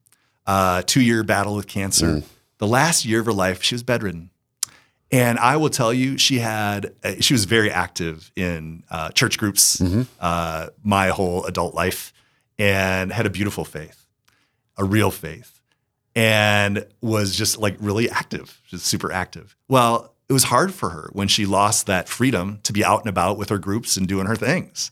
Uh, 0.48 0.82
two 0.86 1.02
year 1.02 1.24
battle 1.24 1.56
with 1.56 1.68
cancer. 1.68 2.08
Mm. 2.08 2.24
The 2.58 2.68
last 2.68 3.06
year 3.06 3.20
of 3.20 3.26
her 3.28 3.34
life, 3.34 3.62
she 3.62 3.76
was 3.76 3.84
bedridden. 3.84 4.30
And 5.14 5.38
I 5.38 5.58
will 5.58 5.70
tell 5.70 5.94
you, 5.94 6.18
she 6.18 6.40
had 6.40 6.94
uh, 7.04 7.14
she 7.20 7.34
was 7.36 7.46
very 7.46 7.70
active 7.70 8.32
in 8.36 8.84
uh, 8.90 9.10
church 9.12 9.38
groups 9.38 9.78
Mm-hmm. 9.78 10.02
uh, 10.20 10.68
my 10.84 11.10
whole 11.10 11.46
adult 11.46 11.76
life, 11.76 12.12
and 12.58 13.12
had 13.14 13.26
a 13.26 13.30
beautiful 13.30 13.64
faith, 13.64 14.08
a 14.76 14.84
real 14.84 15.12
faith, 15.12 15.62
and 16.16 16.86
was 17.02 17.36
just 17.36 17.60
like 17.60 17.76
really 17.80 18.10
active, 18.10 18.60
just 18.68 18.86
super 18.88 19.12
active. 19.12 19.56
Well, 19.68 20.14
it 20.30 20.34
was 20.34 20.46
hard 20.46 20.74
for 20.74 20.90
her 20.90 21.10
when 21.14 21.28
she 21.28 21.46
lost 21.46 21.86
that 21.86 22.10
freedom 22.10 22.60
to 22.64 22.74
be 22.74 22.84
out 22.84 23.02
and 23.02 23.10
about 23.10 23.38
with 23.38 23.50
her 23.50 23.60
groups 23.60 23.98
and 23.98 24.08
doing 24.08 24.26
her 24.26 24.36
things. 24.36 24.90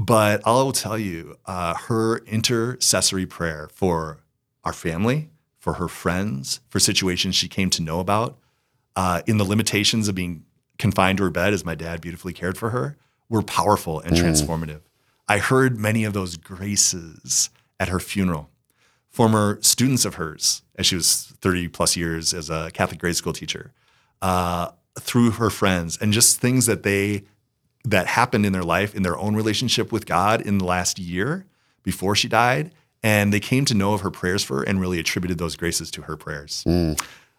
But 0.00 0.42
I 0.46 0.50
will 0.50 0.72
tell 0.72 0.98
you, 0.98 1.38
uh, 1.46 1.74
her 1.74 2.18
intercessory 2.26 3.26
prayer 3.26 3.68
for 3.72 4.18
our 4.64 4.72
family, 4.72 5.30
for 5.58 5.74
her 5.74 5.88
friends, 5.88 6.60
for 6.68 6.80
situations 6.80 7.34
she 7.36 7.48
came 7.48 7.70
to 7.70 7.82
know 7.82 8.00
about, 8.00 8.36
uh, 8.98 9.22
in 9.28 9.38
the 9.38 9.44
limitations 9.44 10.08
of 10.08 10.16
being 10.16 10.44
confined 10.76 11.18
to 11.18 11.24
her 11.24 11.30
bed 11.30 11.54
as 11.54 11.64
my 11.64 11.76
dad 11.76 12.00
beautifully 12.00 12.32
cared 12.32 12.58
for 12.58 12.70
her, 12.70 12.96
were 13.28 13.42
powerful 13.42 14.00
and 14.00 14.16
transformative. 14.16 14.80
I 15.28 15.38
heard 15.38 15.78
many 15.78 16.02
of 16.02 16.14
those 16.14 16.36
graces 16.36 17.48
at 17.78 17.88
her 17.90 18.00
funeral. 18.00 18.50
Former 19.08 19.58
students 19.62 20.04
of 20.04 20.16
hers, 20.16 20.62
as 20.74 20.86
she 20.86 20.96
was 20.96 21.32
30 21.40 21.68
plus 21.68 21.96
years 21.96 22.34
as 22.34 22.50
a 22.50 22.72
Catholic 22.74 22.98
grade 22.98 23.14
school 23.14 23.32
teacher, 23.32 23.72
uh, 24.20 24.70
through 24.98 25.30
her 25.32 25.48
friends, 25.48 25.96
and 26.00 26.12
just 26.12 26.40
things 26.40 26.66
that 26.66 26.82
they 26.82 27.22
that 27.84 28.08
happened 28.08 28.44
in 28.44 28.52
their 28.52 28.64
life 28.64 28.96
in 28.96 29.04
their 29.04 29.16
own 29.16 29.36
relationship 29.36 29.92
with 29.92 30.06
God 30.06 30.40
in 30.40 30.58
the 30.58 30.64
last 30.64 30.98
year 30.98 31.46
before 31.84 32.16
she 32.16 32.26
died. 32.26 32.72
And 33.04 33.32
they 33.32 33.38
came 33.38 33.64
to 33.66 33.74
know 33.74 33.94
of 33.94 34.00
her 34.00 34.10
prayers 34.10 34.42
for 34.42 34.56
her 34.56 34.62
and 34.64 34.80
really 34.80 34.98
attributed 34.98 35.38
those 35.38 35.54
graces 35.54 35.88
to 35.92 36.02
her 36.02 36.16
prayers. 36.16 36.64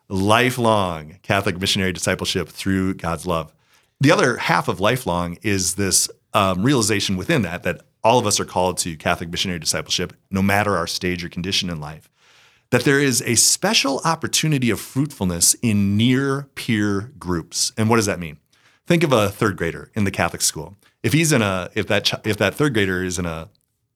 Lifelong 0.10 1.19
Catholic 1.22 1.60
missionary 1.60 1.93
discipleship 1.93 2.50
through 2.50 2.95
God's 2.95 3.26
love. 3.26 3.54
The 4.02 4.12
other 4.12 4.38
half 4.38 4.67
of 4.67 4.80
lifelong 4.80 5.38
is 5.41 5.76
this 5.76 6.10
um, 6.34 6.63
realization 6.63 7.17
within 7.17 7.43
that 7.43 7.63
that 7.63 7.82
all 8.04 8.17
of 8.17 8.26
us 8.26 8.39
are 8.39 8.45
called 8.45 8.78
to 8.80 8.95
Catholic 8.95 9.30
missionary 9.30 9.60
discipleship, 9.60 10.13
no 10.32 10.41
matter 10.41 10.78
our 10.78 10.88
stage 10.88 11.24
or 11.24 11.30
condition 11.30 11.69
in 11.69 11.80
life 11.80 12.10
that 12.72 12.84
there 12.84 13.00
is 13.00 13.22
a 13.24 13.36
special 13.36 14.00
opportunity 14.06 14.69
of 14.69 14.80
fruitfulness 14.80 15.56
in 15.56 15.98
near 15.98 16.43
peer 16.56 17.12
groups. 17.17 17.72
And 17.78 17.89
what 17.89 17.95
does 17.95 18.06
that 18.06 18.19
mean? 18.19 18.38
Think 18.86 19.04
of 19.04 19.12
a 19.12 19.30
third 19.30 19.58
grader 19.58 19.91
in 19.95 20.04
the 20.04 20.12
Catholic 20.12 20.41
school. 20.41 20.76
If 21.04 21.13
he's 21.13 21.32
in 21.32 21.41
a 21.41 21.69
if 21.76 21.88
that 21.88 22.26
if 22.26 22.38
that 22.38 22.56
third 22.56 22.74
grader 22.74 23.04
is 23.04 23.19
in 23.19 23.26
a 23.26 23.50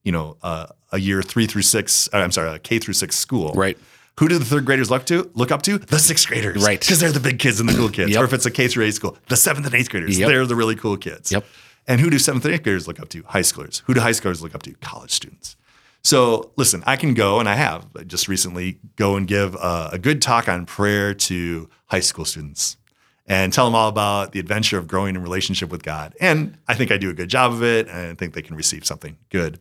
you 0.04 0.12
know 0.12 0.38
a, 0.42 0.70
a 0.92 1.00
year 1.00 1.22
three 1.22 1.48
through 1.48 1.64
six 1.64 2.08
I'm 2.14 2.32
sorry 2.32 2.56
a 2.56 2.60
K 2.60 2.80
through 2.80 2.94
six 2.94 3.16
school 3.16 3.54
Right. 3.54 3.78
Who 4.20 4.28
do 4.28 4.38
the 4.38 4.46
third 4.46 4.66
graders 4.66 4.92
look 4.92 5.06
to? 5.08 5.32
Look 5.34 5.52
up 5.52 5.64
to 5.64 5.80
the 5.80 5.98
sixth 5.98 6.28
graders, 6.28 6.64
Right. 6.64 6.80
Because 6.80 7.00
they're 7.00 7.12
the 7.12 7.20
big 7.20 7.40
kids 7.40 7.60
and 7.60 7.68
the 7.68 7.74
cool 7.74 7.90
kids. 7.90 8.12
Yep. 8.12 8.22
Or 8.22 8.26
if 8.26 8.34
it's 8.34 8.46
a 8.46 8.52
K 8.52 8.68
through 8.68 8.86
eight 8.86 8.94
school, 8.94 9.18
the 9.28 9.36
seventh 9.38 9.66
and 9.66 9.74
eighth 9.76 9.90
graders, 9.90 10.20
Yep. 10.20 10.28
they're 10.30 10.46
the 10.46 10.56
really 10.56 10.76
cool 10.76 10.98
kids. 10.98 11.32
Yep. 11.32 11.46
And 11.88 12.00
who 12.00 12.10
do 12.10 12.20
seventh 12.20 12.46
and 12.46 12.54
eighth 12.54 12.64
graders 12.64 12.88
look 12.88 13.00
up 13.00 13.10
to? 13.10 13.24
High 13.24 13.42
schoolers. 13.42 13.82
Who 13.86 13.94
do 13.96 14.02
high 14.02 14.12
schoolers 14.12 14.42
look 14.42 14.54
up 14.54 14.62
to? 14.64 14.74
College 14.76 15.12
students. 15.12 15.56
So 16.04 16.52
listen, 16.58 16.84
I 16.86 16.96
can 16.96 17.14
go 17.14 17.40
and 17.40 17.48
I 17.50 17.56
have 17.56 17.88
I 17.98 18.04
just 18.04 18.28
recently 18.28 18.78
go 18.98 19.16
and 19.16 19.28
give 19.28 19.56
a, 19.56 19.90
a 19.94 19.98
good 19.98 20.22
talk 20.22 20.48
on 20.48 20.66
prayer 20.66 21.14
to 21.14 21.70
high 21.88 22.02
school 22.02 22.26
students 22.26 22.78
and 23.26 23.54
tell 23.54 23.66
them 23.66 23.74
all 23.74 23.88
about 23.88 24.34
the 24.34 24.40
adventure 24.40 24.78
of 24.78 24.86
growing 24.88 25.16
in 25.16 25.24
relationship 25.24 25.70
with 25.72 25.82
God. 25.82 26.14
And 26.20 26.58
I 26.68 26.74
think 26.76 26.92
I 26.92 26.98
do 26.98 27.10
a 27.10 27.14
good 27.14 27.30
job 27.30 27.54
of 27.54 27.64
it 27.64 27.88
and 27.88 27.98
I 28.12 28.14
think 28.16 28.34
they 28.34 28.42
can 28.42 28.56
receive 28.58 28.86
something 28.86 29.18
good. 29.30 29.60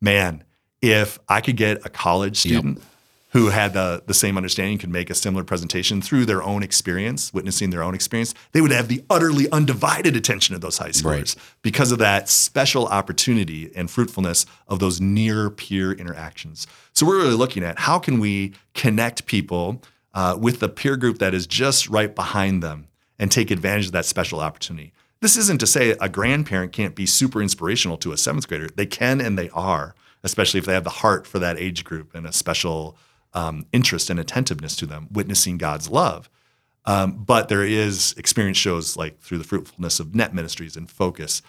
Man, 0.00 0.42
if 0.82 1.18
I 1.28 1.40
could 1.40 1.56
get 1.56 1.86
a 1.86 1.88
college 1.88 2.36
student 2.38 2.82
who 3.32 3.48
had 3.48 3.74
the, 3.74 4.02
the 4.06 4.14
same 4.14 4.36
understanding 4.38 4.78
could 4.78 4.88
make 4.88 5.10
a 5.10 5.14
similar 5.14 5.44
presentation 5.44 6.00
through 6.00 6.24
their 6.24 6.42
own 6.42 6.62
experience, 6.62 7.32
witnessing 7.34 7.68
their 7.70 7.82
own 7.82 7.94
experience, 7.94 8.34
they 8.52 8.60
would 8.62 8.70
have 8.70 8.88
the 8.88 9.04
utterly 9.10 9.50
undivided 9.50 10.16
attention 10.16 10.54
of 10.54 10.62
those 10.62 10.78
high 10.78 10.88
schoolers 10.88 11.04
Right. 11.04 11.34
because 11.62 11.92
of 11.92 11.98
that 11.98 12.28
special 12.30 12.86
opportunity 12.86 13.70
and 13.76 13.90
fruitfulness 13.90 14.46
of 14.66 14.78
those 14.78 15.00
near 15.00 15.50
peer 15.50 15.92
interactions. 15.92 16.66
So 16.94 17.04
we're 17.06 17.18
really 17.18 17.34
looking 17.34 17.62
at 17.62 17.80
how 17.80 17.98
can 17.98 18.18
we 18.18 18.54
connect 18.74 19.26
people 19.26 19.82
uh, 20.14 20.36
with 20.40 20.60
the 20.60 20.68
peer 20.70 20.96
group 20.96 21.18
that 21.18 21.34
is 21.34 21.46
just 21.46 21.88
right 21.88 22.14
behind 22.14 22.62
them 22.62 22.88
and 23.18 23.30
take 23.30 23.50
advantage 23.50 23.86
of 23.86 23.92
that 23.92 24.06
special 24.06 24.40
opportunity. 24.40 24.92
This 25.20 25.36
isn't 25.36 25.58
to 25.58 25.66
say 25.66 25.90
a 26.00 26.08
grandparent 26.08 26.72
can't 26.72 26.94
be 26.94 27.04
super 27.04 27.42
inspirational 27.42 27.98
to 27.98 28.12
a 28.12 28.16
seventh 28.16 28.48
grader. 28.48 28.68
They 28.74 28.86
can 28.86 29.20
and 29.20 29.36
they 29.36 29.50
are, 29.50 29.94
especially 30.22 30.58
if 30.58 30.64
they 30.66 30.72
have 30.72 30.84
the 30.84 30.90
heart 30.90 31.26
for 31.26 31.38
that 31.40 31.58
age 31.58 31.84
group 31.84 32.14
and 32.14 32.26
a 32.26 32.32
special 32.32 32.96
um, 33.34 33.66
interest 33.72 34.10
and 34.10 34.18
attentiveness 34.18 34.76
to 34.76 34.86
them, 34.86 35.08
witnessing 35.10 35.58
God's 35.58 35.88
love. 35.88 36.30
Um, 36.84 37.24
but 37.24 37.48
there 37.48 37.64
is 37.64 38.14
experience 38.16 38.56
shows 38.56 38.96
like 38.96 39.20
through 39.20 39.38
the 39.38 39.44
fruitfulness 39.44 40.00
of 40.00 40.14
NET 40.14 40.34
Ministries 40.34 40.76
and 40.76 40.90
FOCUS, 40.90 41.42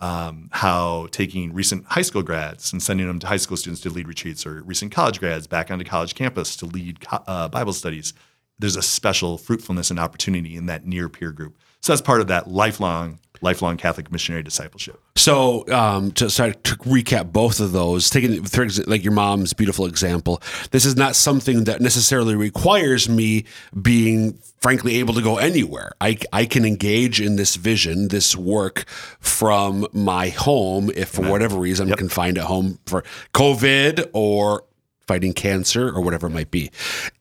um, 0.00 0.48
how 0.52 1.08
taking 1.10 1.52
recent 1.52 1.84
high 1.86 2.02
school 2.02 2.22
grads 2.22 2.72
and 2.72 2.82
sending 2.82 3.06
them 3.06 3.18
to 3.18 3.26
high 3.26 3.36
school 3.36 3.56
students 3.56 3.82
to 3.82 3.90
lead 3.90 4.08
retreats, 4.08 4.46
or 4.46 4.62
recent 4.62 4.92
college 4.92 5.20
grads 5.20 5.46
back 5.46 5.70
onto 5.70 5.84
college 5.84 6.14
campus 6.14 6.56
to 6.56 6.66
lead 6.66 7.00
co- 7.00 7.22
uh, 7.26 7.48
Bible 7.48 7.72
studies 7.72 8.14
there's 8.58 8.76
a 8.76 8.82
special 8.82 9.38
fruitfulness 9.38 9.90
and 9.90 9.98
opportunity 9.98 10.56
in 10.56 10.66
that 10.66 10.86
near 10.86 11.08
peer 11.08 11.32
group. 11.32 11.58
So 11.80 11.92
that's 11.92 12.02
part 12.02 12.20
of 12.20 12.26
that 12.28 12.48
lifelong 12.48 13.18
lifelong 13.40 13.76
Catholic 13.76 14.10
missionary 14.10 14.42
discipleship. 14.42 15.00
So 15.16 15.66
um, 15.72 16.12
to 16.12 16.30
start 16.30 16.62
to 16.64 16.76
recap 16.76 17.32
both 17.32 17.60
of 17.60 17.72
those, 17.72 18.10
taking 18.10 18.44
for 18.44 18.66
like 18.86 19.02
your 19.02 19.12
mom's 19.12 19.52
beautiful 19.52 19.86
example, 19.86 20.42
this 20.70 20.84
is 20.84 20.96
not 20.96 21.16
something 21.16 21.64
that 21.64 21.80
necessarily 21.80 22.34
requires 22.34 23.08
me 23.08 23.44
being 23.80 24.38
frankly 24.60 24.96
able 24.96 25.14
to 25.14 25.22
go 25.22 25.36
anywhere. 25.36 25.92
I, 26.00 26.18
I 26.32 26.46
can 26.46 26.64
engage 26.64 27.20
in 27.20 27.36
this 27.36 27.56
vision, 27.56 28.08
this 28.08 28.36
work 28.36 28.84
from 29.20 29.86
my 29.92 30.28
home 30.28 30.90
if 30.94 31.08
for 31.08 31.22
whatever 31.22 31.56
reason 31.56 31.90
I'm 31.90 31.96
confined 31.96 32.38
at 32.38 32.44
home 32.44 32.78
for 32.86 33.04
COVID 33.32 34.10
or 34.12 34.64
fighting 35.06 35.32
cancer 35.32 35.88
or 35.88 36.00
whatever 36.00 36.26
it 36.26 36.30
might 36.30 36.50
be. 36.50 36.70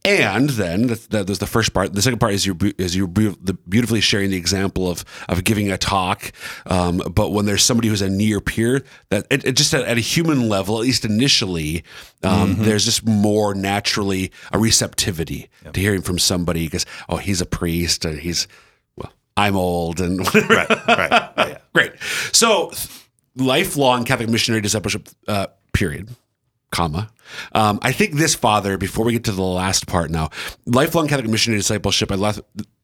And 0.03 0.49
then 0.51 0.87
that, 0.87 1.09
that 1.11 1.29
was 1.29 1.39
the 1.39 1.47
first 1.47 1.73
part. 1.73 1.93
The 1.93 2.01
second 2.01 2.19
part 2.19 2.33
is 2.33 2.45
you 2.45 2.57
is 2.77 2.95
you 2.95 3.07
beautifully 3.07 4.01
sharing 4.01 4.31
the 4.31 4.37
example 4.37 4.89
of 4.89 5.05
of 5.29 5.43
giving 5.43 5.71
a 5.71 5.77
talk. 5.77 6.31
Um, 6.65 7.01
but 7.13 7.31
when 7.31 7.45
there's 7.45 7.63
somebody 7.63 7.87
who's 7.87 8.01
a 8.01 8.09
near 8.09 8.41
peer, 8.41 8.83
that 9.09 9.27
it, 9.29 9.45
it 9.45 9.51
just 9.53 9.73
at, 9.73 9.83
at, 9.83 9.97
a 9.97 10.01
human 10.01 10.49
level, 10.49 10.77
at 10.77 10.81
least 10.81 11.05
initially, 11.05 11.83
um, 12.23 12.53
mm-hmm. 12.53 12.63
there's 12.63 12.85
just 12.85 13.05
more 13.05 13.53
naturally 13.53 14.31
a 14.51 14.59
receptivity 14.59 15.49
yep. 15.63 15.73
to 15.73 15.79
hearing 15.79 16.01
from 16.01 16.19
somebody 16.19 16.65
because 16.65 16.85
oh 17.09 17.17
he's 17.17 17.41
a 17.41 17.45
priest 17.45 18.05
and 18.05 18.19
he's 18.19 18.47
well 18.95 19.11
I'm 19.37 19.55
old 19.55 19.99
and 20.01 20.19
right 20.49 20.69
right 20.87 21.31
yeah. 21.37 21.57
great. 21.73 21.93
So 22.31 22.71
lifelong 23.35 24.05
Catholic 24.05 24.29
missionary 24.29 24.61
discipleship 24.61 25.09
uh, 25.27 25.47
period 25.73 26.09
comma. 26.75 27.09
Um, 27.53 27.79
I 27.81 27.91
think 27.91 28.15
this 28.15 28.35
father, 28.35 28.77
before 28.77 29.05
we 29.05 29.13
get 29.13 29.23
to 29.25 29.31
the 29.31 29.41
last 29.41 29.87
part 29.87 30.11
now, 30.11 30.29
lifelong 30.65 31.07
Catholic 31.07 31.29
missionary 31.29 31.59
discipleship, 31.59 32.11
I 32.11 32.15
left. 32.15 32.41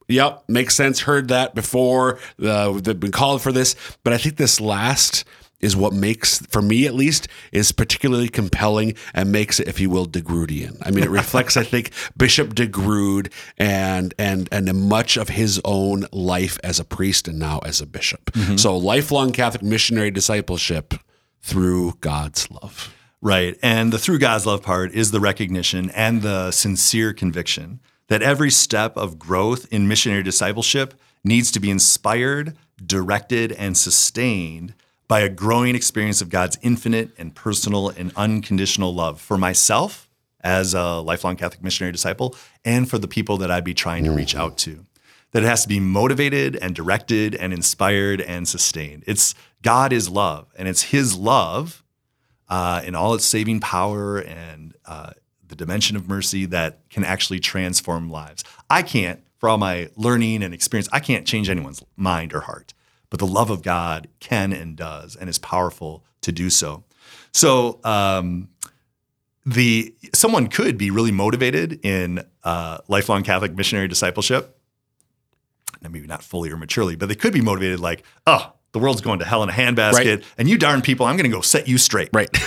Yep, 0.08 0.44
makes 0.48 0.76
sense. 0.76 1.02
Heard 1.02 1.28
that 1.30 1.56
before. 1.56 2.20
Uh, 2.42 2.80
they've 2.80 3.00
been 3.00 3.12
called 3.12 3.42
for 3.42 3.52
this, 3.52 3.76
but 4.04 4.14
I 4.14 4.18
think 4.18 4.38
this 4.38 4.60
last 4.60 5.26
is 5.60 5.76
what 5.76 5.94
makes, 5.94 6.40
for 6.48 6.62
me 6.62 6.88
at 6.88 6.96
least, 6.96 7.28
is 7.52 7.72
particularly 7.72 8.28
compelling 8.28 8.96
and 9.14 9.32
makes 9.32 9.60
it, 9.60 9.68
if 9.68 9.80
you 9.80 9.90
will, 9.90 10.06
de 10.06 10.22
Groodian. 10.22 10.78
I 10.82 10.90
mean, 10.92 11.04
it 11.04 11.10
reflects, 11.10 11.56
I 11.56 11.64
think, 11.64 11.92
Bishop 12.18 12.56
DeGrood 12.56 13.32
and 13.58 14.14
and 14.18 14.50
and 14.52 14.90
much 14.90 15.18
of 15.18 15.30
his 15.30 15.62
own 15.64 16.08
life 16.12 16.58
as 16.64 16.80
a 16.80 16.86
priest 16.86 17.28
and 17.28 17.38
now 17.38 17.60
as 17.60 17.80
a 17.80 17.86
bishop. 17.86 18.32
Mm-hmm. 18.32 18.58
So, 18.58 18.76
lifelong 18.76 19.32
Catholic 19.32 19.64
missionary 19.64 20.12
discipleship 20.12 20.96
through 21.42 21.94
God's 22.02 22.50
love. 22.50 22.94
Right. 23.22 23.58
And 23.62 23.94
the 23.94 24.00
through 24.00 24.20
God's 24.20 24.48
love 24.48 24.64
part 24.64 24.94
is 24.94 25.12
the 25.12 25.20
recognition 25.20 25.92
and 25.92 26.22
the 26.22 26.52
sincere 26.52 27.14
conviction 27.14 27.80
that 28.08 28.24
every 28.24 28.52
step 28.52 28.98
of 28.98 29.20
growth 29.20 29.72
in 29.72 29.88
missionary 29.88 30.24
discipleship 30.24 30.96
needs 31.24 31.52
to 31.52 31.60
be 31.60 31.70
inspired, 31.70 32.58
directed, 32.84 33.52
and 33.52 33.78
sustained 33.78 34.74
by 35.08 35.20
a 35.20 35.30
growing 35.30 35.76
experience 35.76 36.22
of 36.22 36.30
God's 36.30 36.58
infinite 36.62 37.12
and 37.18 37.36
personal 37.36 37.90
and 37.90 38.12
unconditional 38.16 38.94
love 38.94 39.22
for 39.22 39.38
myself 39.38 40.10
as 40.44 40.74
a 40.74 41.00
lifelong 41.00 41.36
Catholic 41.36 41.64
missionary 41.64 41.92
disciple 41.92 42.36
and 42.66 42.90
for 42.90 42.98
the 42.98 43.08
people 43.08 43.38
that 43.38 43.52
I'd 43.52 43.64
be 43.64 43.74
trying 43.74 44.04
to 44.06 44.10
mm. 44.10 44.16
reach 44.16 44.36
out 44.36 44.58
to. 44.60 44.84
That 45.32 45.44
it 45.44 45.48
has 45.48 45.62
to 45.64 45.70
be 45.70 45.80
motivated 45.80 46.56
and 46.56 46.76
directed 46.76 47.36
and 47.36 47.54
inspired 47.54 48.20
and 48.20 48.48
sustained. 48.48 49.04
It's 49.06 49.36
God 49.62 49.94
is 49.94 50.10
love, 50.10 50.48
and 50.58 50.68
it's 50.68 50.84
His 50.84 51.16
love 51.16 51.84
uh, 52.52 52.82
in 52.84 52.96
all 52.96 53.14
its 53.16 53.24
saving 53.24 53.62
power 53.62 54.20
and 54.20 54.76
uh, 54.86 55.12
the 55.48 55.56
dimension 55.56 55.96
of 55.96 56.10
mercy 56.10 56.46
that 56.46 56.82
can 56.90 57.06
actually 57.06 57.40
transform 57.40 58.10
lives. 58.10 58.44
I 58.70 58.84
can't, 58.84 59.24
for 59.38 59.48
all 59.48 59.58
my 59.58 59.90
learning 59.96 60.44
and 60.44 60.54
experience, 60.54 60.90
I 60.92 61.00
can't 61.00 61.26
change 61.26 61.50
anyone's 61.50 61.82
mind 61.96 62.34
or 62.34 62.42
heart, 62.42 62.74
but 63.10 63.20
the 63.20 63.26
love 63.26 63.50
of 63.50 63.64
God 63.64 64.10
can 64.20 64.52
and 64.52 64.76
does 64.76 65.16
and 65.16 65.30
is 65.30 65.40
powerful 65.40 66.04
to 66.22 66.34
do 66.34 66.50
so. 66.50 66.84
So, 67.32 67.80
um, 67.86 68.50
the 69.46 69.96
someone 70.14 70.48
could 70.48 70.78
be 70.78 70.92
really 70.92 71.12
motivated 71.12 71.84
in 71.84 72.24
uh, 72.44 72.80
lifelong 72.88 73.24
Catholic 73.24 73.56
missionary 73.56 73.88
discipleship. 73.88 74.58
Maybe 75.82 76.06
not 76.06 76.22
fully 76.22 76.52
or 76.52 76.58
maturely, 76.58 76.96
but 76.96 77.10
they 77.10 77.16
could 77.16 77.34
be 77.34 77.42
motivated 77.42 77.80
like, 77.80 78.04
oh, 78.28 78.54
the 78.72 78.80
world's 78.80 79.02
going 79.02 79.20
to 79.20 79.26
hell 79.26 79.44
in 79.44 79.50
a 79.50 79.54
handbasket, 79.54 79.94
right. 79.94 80.24
and 80.38 80.50
you 80.50 80.58
darn 80.58 80.82
people, 80.82 81.06
I'm 81.06 81.18
going 81.18 81.30
to 81.30 81.36
go 81.36 81.42
set 81.42 81.68
you 81.68 81.78
straight. 81.78 82.10
Right. 82.14 82.30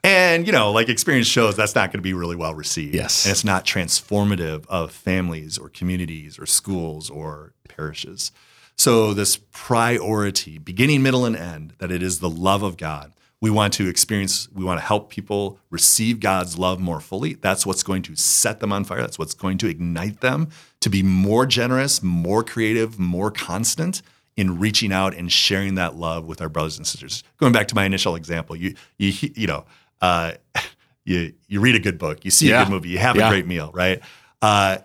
and 0.04 0.46
you 0.46 0.52
know, 0.52 0.72
like 0.72 0.88
experience 0.88 1.26
shows 1.26 1.56
that's 1.56 1.74
not 1.74 1.88
going 1.88 1.98
to 1.98 2.02
be 2.02 2.14
really 2.14 2.36
well 2.36 2.54
received. 2.54 2.94
Yes. 2.94 3.24
And 3.24 3.32
it's 3.32 3.44
not 3.44 3.64
transformative 3.64 4.66
of 4.68 4.92
families 4.92 5.58
or 5.58 5.68
communities 5.68 6.38
or 6.38 6.46
schools 6.46 7.10
or 7.10 7.52
parishes. 7.68 8.32
So 8.76 9.12
this 9.12 9.38
priority, 9.52 10.58
beginning, 10.58 11.02
middle, 11.02 11.26
and 11.26 11.36
end, 11.36 11.74
that 11.78 11.92
it 11.92 12.02
is 12.02 12.20
the 12.20 12.30
love 12.30 12.62
of 12.62 12.78
God. 12.78 13.12
We 13.42 13.50
want 13.50 13.72
to 13.74 13.88
experience, 13.88 14.48
we 14.52 14.64
want 14.64 14.80
to 14.80 14.84
help 14.84 15.10
people 15.10 15.58
receive 15.70 16.20
God's 16.20 16.58
love 16.58 16.78
more 16.78 17.00
fully. 17.00 17.34
That's 17.34 17.64
what's 17.64 17.82
going 17.82 18.02
to 18.02 18.16
set 18.16 18.60
them 18.60 18.72
on 18.72 18.84
fire. 18.84 19.00
That's 19.00 19.18
what's 19.18 19.34
going 19.34 19.58
to 19.58 19.66
ignite 19.68 20.20
them 20.20 20.48
to 20.80 20.90
be 20.90 21.02
more 21.02 21.46
generous, 21.46 22.02
more 22.02 22.42
creative, 22.42 22.98
more 22.98 23.30
constant 23.30 24.02
in 24.40 24.58
reaching 24.58 24.90
out 24.90 25.14
and 25.14 25.30
sharing 25.30 25.74
that 25.74 25.96
love 25.96 26.24
with 26.24 26.40
our 26.40 26.48
brothers 26.48 26.78
and 26.78 26.86
sisters. 26.86 27.22
Going 27.36 27.52
back 27.52 27.68
to 27.68 27.74
my 27.74 27.84
initial 27.84 28.14
example, 28.16 28.56
you 28.56 28.74
you 28.96 29.12
you 29.34 29.46
know, 29.46 29.66
uh, 30.00 30.32
you 31.04 31.34
you 31.46 31.60
read 31.60 31.74
a 31.74 31.78
good 31.78 31.98
book, 31.98 32.24
you 32.24 32.30
see 32.30 32.48
yeah. 32.48 32.62
a 32.62 32.64
good 32.64 32.70
movie, 32.70 32.88
you 32.88 32.98
have 32.98 33.16
yeah. 33.16 33.28
a 33.28 33.30
great 33.30 33.46
meal, 33.46 33.70
right? 33.74 34.00
Uh, 34.40 34.78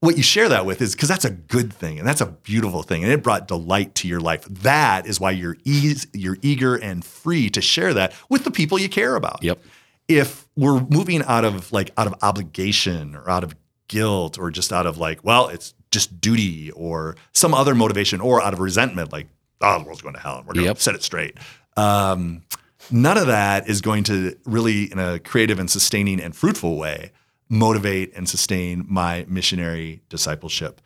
what 0.00 0.18
you 0.18 0.22
share 0.22 0.50
that 0.50 0.66
with 0.66 0.82
is 0.82 0.94
because 0.94 1.08
that's 1.08 1.24
a 1.24 1.30
good 1.30 1.72
thing 1.72 1.98
and 1.98 2.06
that's 2.06 2.20
a 2.20 2.26
beautiful 2.26 2.82
thing 2.82 3.02
and 3.02 3.10
it 3.10 3.22
brought 3.22 3.48
delight 3.48 3.94
to 3.96 4.06
your 4.06 4.20
life. 4.20 4.44
That 4.44 5.06
is 5.06 5.18
why 5.18 5.30
you're 5.30 5.56
you're 5.64 6.36
eager 6.42 6.76
and 6.76 7.02
free 7.02 7.48
to 7.50 7.62
share 7.62 7.94
that 7.94 8.12
with 8.28 8.44
the 8.44 8.50
people 8.50 8.78
you 8.78 8.90
care 8.90 9.16
about. 9.16 9.42
Yep. 9.42 9.58
If 10.06 10.46
we're 10.54 10.80
moving 10.82 11.22
out 11.22 11.46
of 11.46 11.72
like 11.72 11.92
out 11.96 12.06
of 12.06 12.14
obligation 12.20 13.16
or 13.16 13.28
out 13.28 13.42
of 13.42 13.56
guilt 13.88 14.38
or 14.38 14.50
just 14.50 14.70
out 14.70 14.86
of 14.86 14.98
like, 14.98 15.24
well, 15.24 15.48
it's 15.48 15.72
just 15.90 16.20
duty 16.20 16.70
or 16.72 17.16
some 17.32 17.54
other 17.54 17.74
motivation 17.74 18.20
or 18.20 18.42
out 18.42 18.52
of 18.52 18.60
resentment, 18.60 19.12
like, 19.12 19.26
oh, 19.60 19.78
the 19.78 19.84
world's 19.84 20.02
going 20.02 20.14
to 20.14 20.20
hell 20.20 20.38
and 20.38 20.46
we're 20.46 20.54
going 20.54 20.64
to 20.64 20.70
yep. 20.70 20.78
set 20.78 20.94
it 20.94 21.02
straight. 21.02 21.36
Um, 21.76 22.42
none 22.90 23.16
of 23.16 23.26
that 23.26 23.68
is 23.68 23.80
going 23.80 24.04
to 24.04 24.36
really, 24.44 24.90
in 24.92 24.98
a 24.98 25.18
creative 25.18 25.58
and 25.58 25.70
sustaining 25.70 26.20
and 26.20 26.34
fruitful 26.34 26.76
way, 26.76 27.12
motivate 27.48 28.12
and 28.14 28.28
sustain 28.28 28.84
my 28.88 29.24
missionary 29.28 30.02
discipleship. 30.08 30.80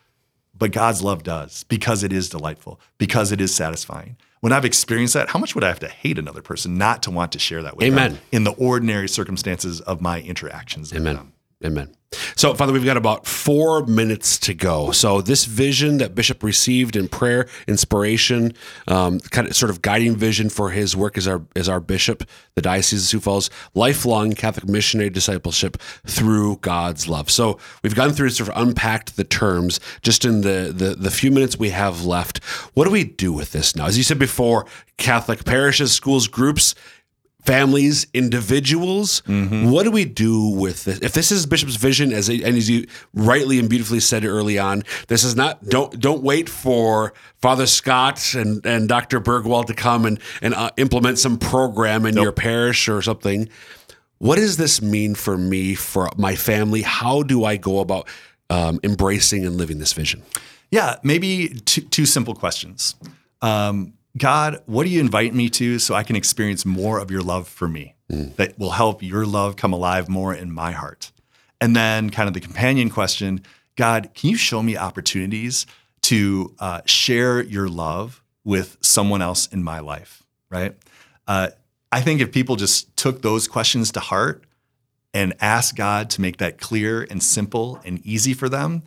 But 0.56 0.70
God's 0.70 1.02
love 1.02 1.22
does 1.22 1.64
because 1.64 2.02
it 2.02 2.12
is 2.12 2.28
delightful, 2.28 2.80
because 2.98 3.32
it 3.32 3.40
is 3.40 3.54
satisfying. 3.54 4.16
When 4.40 4.52
I've 4.52 4.64
experienced 4.64 5.14
that, 5.14 5.28
how 5.28 5.38
much 5.38 5.54
would 5.54 5.64
I 5.64 5.68
have 5.68 5.80
to 5.80 5.88
hate 5.88 6.18
another 6.18 6.42
person 6.42 6.76
not 6.76 7.02
to 7.04 7.10
want 7.10 7.32
to 7.32 7.38
share 7.38 7.62
that 7.62 7.76
with 7.76 7.86
Amen. 7.86 8.14
them 8.14 8.22
in 8.32 8.44
the 8.44 8.52
ordinary 8.52 9.08
circumstances 9.08 9.80
of 9.80 10.00
my 10.00 10.20
interactions 10.20 10.92
Amen. 10.92 11.04
with 11.04 11.16
them? 11.16 11.32
Amen. 11.64 11.94
So, 12.36 12.54
Father, 12.54 12.72
we've 12.72 12.84
got 12.84 12.96
about 12.96 13.26
four 13.26 13.86
minutes 13.86 14.38
to 14.40 14.54
go. 14.54 14.90
So, 14.90 15.20
this 15.20 15.44
vision 15.44 15.98
that 15.98 16.14
Bishop 16.14 16.42
received 16.42 16.96
in 16.96 17.08
prayer, 17.08 17.48
inspiration, 17.66 18.52
um, 18.86 19.20
kind 19.20 19.48
of 19.48 19.56
sort 19.56 19.70
of 19.70 19.82
guiding 19.82 20.16
vision 20.16 20.48
for 20.48 20.70
his 20.70 20.96
work 20.96 21.16
as 21.16 21.26
our 21.26 21.42
as 21.56 21.68
our 21.68 21.80
bishop, 21.80 22.24
the 22.54 22.62
Diocese 22.62 23.02
of 23.02 23.08
Sioux 23.08 23.20
Falls, 23.20 23.50
lifelong 23.74 24.32
Catholic 24.32 24.68
missionary 24.68 25.10
discipleship 25.10 25.78
through 26.06 26.56
God's 26.58 27.08
love. 27.08 27.30
So, 27.30 27.58
we've 27.82 27.94
gone 27.94 28.10
through 28.10 28.30
sort 28.30 28.50
of 28.50 28.56
unpacked 28.56 29.16
the 29.16 29.24
terms 29.24 29.80
just 30.02 30.24
in 30.24 30.42
the, 30.42 30.72
the 30.74 30.94
the 30.94 31.10
few 31.10 31.30
minutes 31.30 31.58
we 31.58 31.70
have 31.70 32.04
left. 32.04 32.42
What 32.74 32.84
do 32.84 32.90
we 32.90 33.04
do 33.04 33.32
with 33.32 33.52
this 33.52 33.74
now? 33.74 33.86
As 33.86 33.96
you 33.96 34.04
said 34.04 34.18
before, 34.18 34.66
Catholic 34.98 35.44
parishes, 35.44 35.92
schools, 35.92 36.28
groups 36.28 36.74
families, 37.42 38.06
individuals. 38.14 39.22
Mm-hmm. 39.26 39.70
What 39.70 39.82
do 39.84 39.90
we 39.90 40.04
do 40.04 40.48
with 40.48 40.84
this? 40.84 40.98
If 41.00 41.12
this 41.12 41.32
is 41.32 41.46
Bishop's 41.46 41.76
vision, 41.76 42.12
as 42.12 42.28
and 42.28 42.42
as 42.42 42.70
you 42.70 42.86
rightly 43.14 43.58
and 43.58 43.68
beautifully 43.68 44.00
said 44.00 44.24
early 44.24 44.58
on, 44.58 44.82
this 45.08 45.24
is 45.24 45.36
not. 45.36 45.64
Don't 45.64 45.98
don't 45.98 46.22
wait 46.22 46.48
for 46.48 47.12
Father 47.40 47.66
Scott 47.66 48.34
and 48.34 48.64
and 48.64 48.88
Dr. 48.88 49.20
Burgwald 49.20 49.66
to 49.66 49.74
come 49.74 50.06
and 50.06 50.20
and 50.40 50.54
uh, 50.54 50.70
implement 50.76 51.18
some 51.18 51.38
program 51.38 52.06
in 52.06 52.14
nope. 52.14 52.22
your 52.22 52.32
parish 52.32 52.88
or 52.88 53.02
something. 53.02 53.48
What 54.18 54.36
does 54.36 54.56
this 54.56 54.80
mean 54.80 55.16
for 55.16 55.36
me, 55.36 55.74
for 55.74 56.08
my 56.16 56.36
family? 56.36 56.82
How 56.82 57.24
do 57.24 57.44
I 57.44 57.56
go 57.56 57.80
about 57.80 58.08
um, 58.50 58.78
embracing 58.84 59.44
and 59.44 59.56
living 59.56 59.78
this 59.78 59.92
vision? 59.92 60.22
Yeah, 60.70 60.96
maybe 61.02 61.48
two, 61.48 61.80
two 61.80 62.06
simple 62.06 62.34
questions. 62.36 62.94
Um, 63.40 63.94
God, 64.16 64.62
what 64.66 64.84
do 64.84 64.90
you 64.90 65.00
invite 65.00 65.34
me 65.34 65.48
to 65.50 65.78
so 65.78 65.94
I 65.94 66.02
can 66.02 66.16
experience 66.16 66.66
more 66.66 66.98
of 66.98 67.10
your 67.10 67.22
love 67.22 67.48
for 67.48 67.66
me 67.66 67.94
mm. 68.10 68.34
that 68.36 68.58
will 68.58 68.72
help 68.72 69.02
your 69.02 69.24
love 69.24 69.56
come 69.56 69.72
alive 69.72 70.08
more 70.08 70.34
in 70.34 70.52
my 70.52 70.72
heart? 70.72 71.12
And 71.60 71.74
then, 71.76 72.10
kind 72.10 72.28
of 72.28 72.34
the 72.34 72.40
companion 72.40 72.90
question 72.90 73.42
God, 73.76 74.10
can 74.14 74.30
you 74.30 74.36
show 74.36 74.62
me 74.62 74.76
opportunities 74.76 75.66
to 76.02 76.54
uh, 76.58 76.82
share 76.84 77.42
your 77.42 77.68
love 77.68 78.22
with 78.44 78.76
someone 78.80 79.22
else 79.22 79.46
in 79.46 79.62
my 79.62 79.80
life? 79.80 80.22
Right? 80.50 80.74
Uh, 81.26 81.48
I 81.90 82.00
think 82.00 82.20
if 82.20 82.32
people 82.32 82.56
just 82.56 82.94
took 82.96 83.22
those 83.22 83.48
questions 83.48 83.92
to 83.92 84.00
heart, 84.00 84.44
and 85.14 85.34
asked 85.40 85.76
God 85.76 86.10
to 86.10 86.20
make 86.20 86.38
that 86.38 86.58
clear 86.58 87.06
and 87.10 87.22
simple 87.22 87.80
and 87.84 88.04
easy 88.04 88.34
for 88.34 88.48
them, 88.48 88.82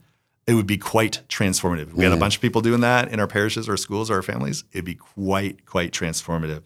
it 0.47 0.53
would 0.53 0.67
be 0.67 0.77
quite 0.77 1.21
transformative. 1.27 1.93
We 1.93 2.03
had 2.03 2.13
a 2.13 2.17
bunch 2.17 2.35
of 2.35 2.41
people 2.41 2.61
doing 2.61 2.81
that 2.81 3.11
in 3.11 3.19
our 3.19 3.27
parishes 3.27 3.67
or 3.67 3.77
schools 3.77 4.11
or 4.11 4.15
our 4.15 4.21
families, 4.21 4.63
it'd 4.71 4.85
be 4.85 4.95
quite, 4.95 5.65
quite 5.65 5.91
transformative. 5.91 6.61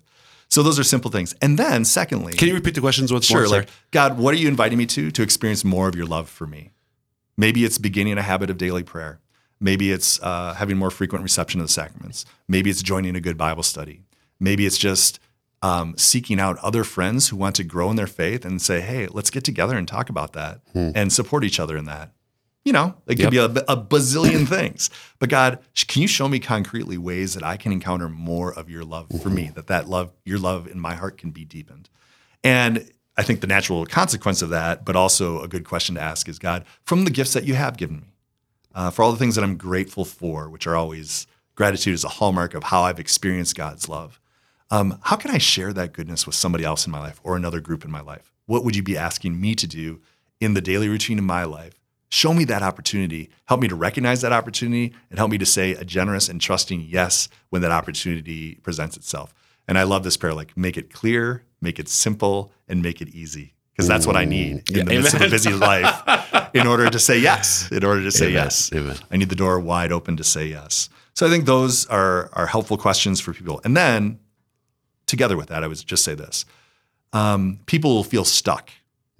So 0.49 0.63
those 0.63 0.79
are 0.79 0.83
simple 0.83 1.11
things. 1.11 1.33
And 1.41 1.57
then 1.59 1.85
secondly, 1.85 2.33
Can 2.33 2.47
you 2.47 2.55
repeat 2.55 2.75
the 2.75 2.81
questions 2.81 3.13
once 3.13 3.25
Sure. 3.25 3.41
more? 3.41 3.47
Sorry. 3.47 3.59
Like, 3.61 3.69
God, 3.91 4.17
what 4.17 4.33
are 4.33 4.37
you 4.37 4.47
inviting 4.47 4.77
me 4.77 4.85
to 4.87 5.11
to 5.11 5.21
experience 5.21 5.63
more 5.63 5.87
of 5.87 5.95
your 5.95 6.07
love 6.07 6.27
for 6.29 6.47
me? 6.47 6.71
Maybe 7.37 7.63
it's 7.63 7.77
beginning 7.77 8.17
a 8.17 8.21
habit 8.23 8.49
of 8.49 8.57
daily 8.57 8.83
prayer. 8.83 9.19
Maybe 9.61 9.91
it's 9.91 10.19
uh, 10.21 10.55
having 10.55 10.77
more 10.77 10.89
frequent 10.89 11.23
reception 11.23 11.61
of 11.61 11.67
the 11.67 11.71
sacraments. 11.73 12.25
Maybe 12.47 12.69
it's 12.69 12.81
joining 12.81 13.15
a 13.15 13.21
good 13.21 13.37
Bible 13.37 13.63
study. 13.63 14.01
Maybe 14.39 14.65
it's 14.65 14.77
just 14.77 15.19
um, 15.61 15.95
seeking 15.97 16.39
out 16.39 16.57
other 16.59 16.83
friends 16.83 17.29
who 17.29 17.35
want 17.37 17.55
to 17.57 17.63
grow 17.63 17.89
in 17.89 17.95
their 17.97 18.07
faith 18.07 18.43
and 18.45 18.61
say, 18.61 18.79
hey, 18.81 19.07
let's 19.07 19.29
get 19.29 19.43
together 19.43 19.77
and 19.77 19.87
talk 19.87 20.09
about 20.09 20.33
that 20.33 20.61
and 20.73 21.11
support 21.13 21.43
each 21.43 21.59
other 21.59 21.75
in 21.77 21.85
that. 21.85 22.11
You 22.69 22.73
know, 22.73 22.93
it 23.07 23.15
could 23.15 23.31
be 23.31 23.39
a, 23.39 23.45
a 23.45 23.75
bazillion 23.75 24.47
things. 24.47 24.91
But 25.17 25.29
God, 25.29 25.57
can 25.87 26.03
you 26.03 26.07
show 26.07 26.27
me 26.27 26.37
concretely 26.37 26.99
ways 26.99 27.33
that 27.33 27.41
I 27.41 27.57
can 27.57 27.71
encounter 27.71 28.07
more 28.07 28.53
of 28.53 28.69
your 28.69 28.83
love 28.83 29.07
for 29.23 29.29
me, 29.31 29.49
that 29.55 29.65
that 29.65 29.89
love, 29.89 30.11
your 30.23 30.37
love 30.37 30.67
in 30.67 30.79
my 30.79 30.93
heart 30.93 31.17
can 31.17 31.31
be 31.31 31.45
deepened? 31.45 31.89
And 32.43 32.87
I 33.17 33.23
think 33.23 33.41
the 33.41 33.47
natural 33.47 33.87
consequence 33.87 34.43
of 34.43 34.49
that, 34.49 34.85
but 34.85 34.95
also 34.95 35.41
a 35.41 35.47
good 35.47 35.65
question 35.65 35.95
to 35.95 36.01
ask 36.01 36.29
is 36.29 36.37
God, 36.37 36.63
from 36.83 37.05
the 37.05 37.09
gifts 37.09 37.33
that 37.33 37.43
you 37.43 37.55
have 37.55 37.75
given 37.75 38.01
me, 38.01 38.13
uh, 38.75 38.91
for 38.91 39.01
all 39.01 39.11
the 39.11 39.17
things 39.17 39.33
that 39.33 39.43
I'm 39.43 39.57
grateful 39.57 40.05
for, 40.05 40.47
which 40.47 40.67
are 40.67 40.75
always 40.75 41.25
gratitude 41.55 41.95
is 41.95 42.03
a 42.03 42.07
hallmark 42.09 42.53
of 42.53 42.65
how 42.65 42.83
I've 42.83 42.99
experienced 42.99 43.55
God's 43.55 43.89
love. 43.89 44.21
Um, 44.69 44.99
how 45.01 45.15
can 45.15 45.31
I 45.31 45.39
share 45.39 45.73
that 45.73 45.93
goodness 45.93 46.27
with 46.27 46.35
somebody 46.35 46.65
else 46.65 46.85
in 46.85 46.91
my 46.91 46.99
life 46.99 47.19
or 47.23 47.35
another 47.35 47.61
group 47.61 47.83
in 47.83 47.89
my 47.89 48.01
life? 48.01 48.31
What 48.45 48.63
would 48.63 48.75
you 48.75 48.83
be 48.83 48.95
asking 48.95 49.41
me 49.41 49.55
to 49.55 49.65
do 49.65 50.01
in 50.39 50.53
the 50.53 50.61
daily 50.61 50.87
routine 50.87 51.17
of 51.17 51.25
my 51.25 51.45
life? 51.45 51.78
Show 52.09 52.33
me 52.33 52.43
that 52.45 52.63
opportunity. 52.63 53.29
Help 53.45 53.61
me 53.61 53.67
to 53.67 53.75
recognize 53.75 54.21
that 54.21 54.31
opportunity 54.31 54.93
and 55.09 55.19
help 55.19 55.29
me 55.31 55.37
to 55.37 55.45
say 55.45 55.71
a 55.73 55.85
generous 55.85 56.27
and 56.27 56.41
trusting 56.41 56.81
yes 56.89 57.29
when 57.49 57.61
that 57.61 57.71
opportunity 57.71 58.55
presents 58.55 58.97
itself. 58.97 59.33
And 59.67 59.77
I 59.77 59.83
love 59.83 60.03
this 60.03 60.17
prayer 60.17 60.33
like, 60.33 60.57
make 60.57 60.75
it 60.77 60.91
clear, 60.91 61.43
make 61.61 61.77
it 61.77 61.87
simple, 61.87 62.51
and 62.67 62.81
make 62.81 63.01
it 63.01 63.09
easy. 63.09 63.53
Because 63.73 63.87
that's 63.87 64.07
what 64.07 64.17
I 64.17 64.25
need 64.25 64.69
in 64.69 64.75
Yeah, 64.77 64.83
the 64.83 64.89
midst 64.89 65.13
of 65.13 65.21
a 65.21 65.29
busy 65.29 65.53
life 65.53 66.49
in 66.53 66.67
order 66.67 66.89
to 66.89 66.99
say 66.99 67.17
yes. 67.19 67.71
In 67.71 67.85
order 67.85 68.01
to 68.01 68.11
say 68.11 68.25
Amen, 68.25 68.43
yes. 68.43 68.71
amen. 68.73 68.97
I 69.11 69.17
need 69.17 69.29
the 69.29 69.35
door 69.35 69.59
wide 69.59 69.91
open 69.91 70.17
to 70.17 70.23
say 70.23 70.47
yes. 70.47 70.89
So 71.13 71.27
I 71.27 71.29
think 71.29 71.45
those 71.45 71.85
are 71.85 72.29
are 72.33 72.47
helpful 72.47 72.77
questions 72.77 73.21
for 73.21 73.33
people. 73.33 73.61
And 73.63 73.77
then 73.77 74.19
together 75.05 75.37
with 75.37 75.47
that, 75.47 75.63
I 75.63 75.67
would 75.67 75.85
just 75.85 76.03
say 76.03 76.13
this. 76.15 76.45
Um, 77.13 77.59
people 77.67 77.91
will 77.95 78.03
feel 78.03 78.25
stuck. 78.25 78.69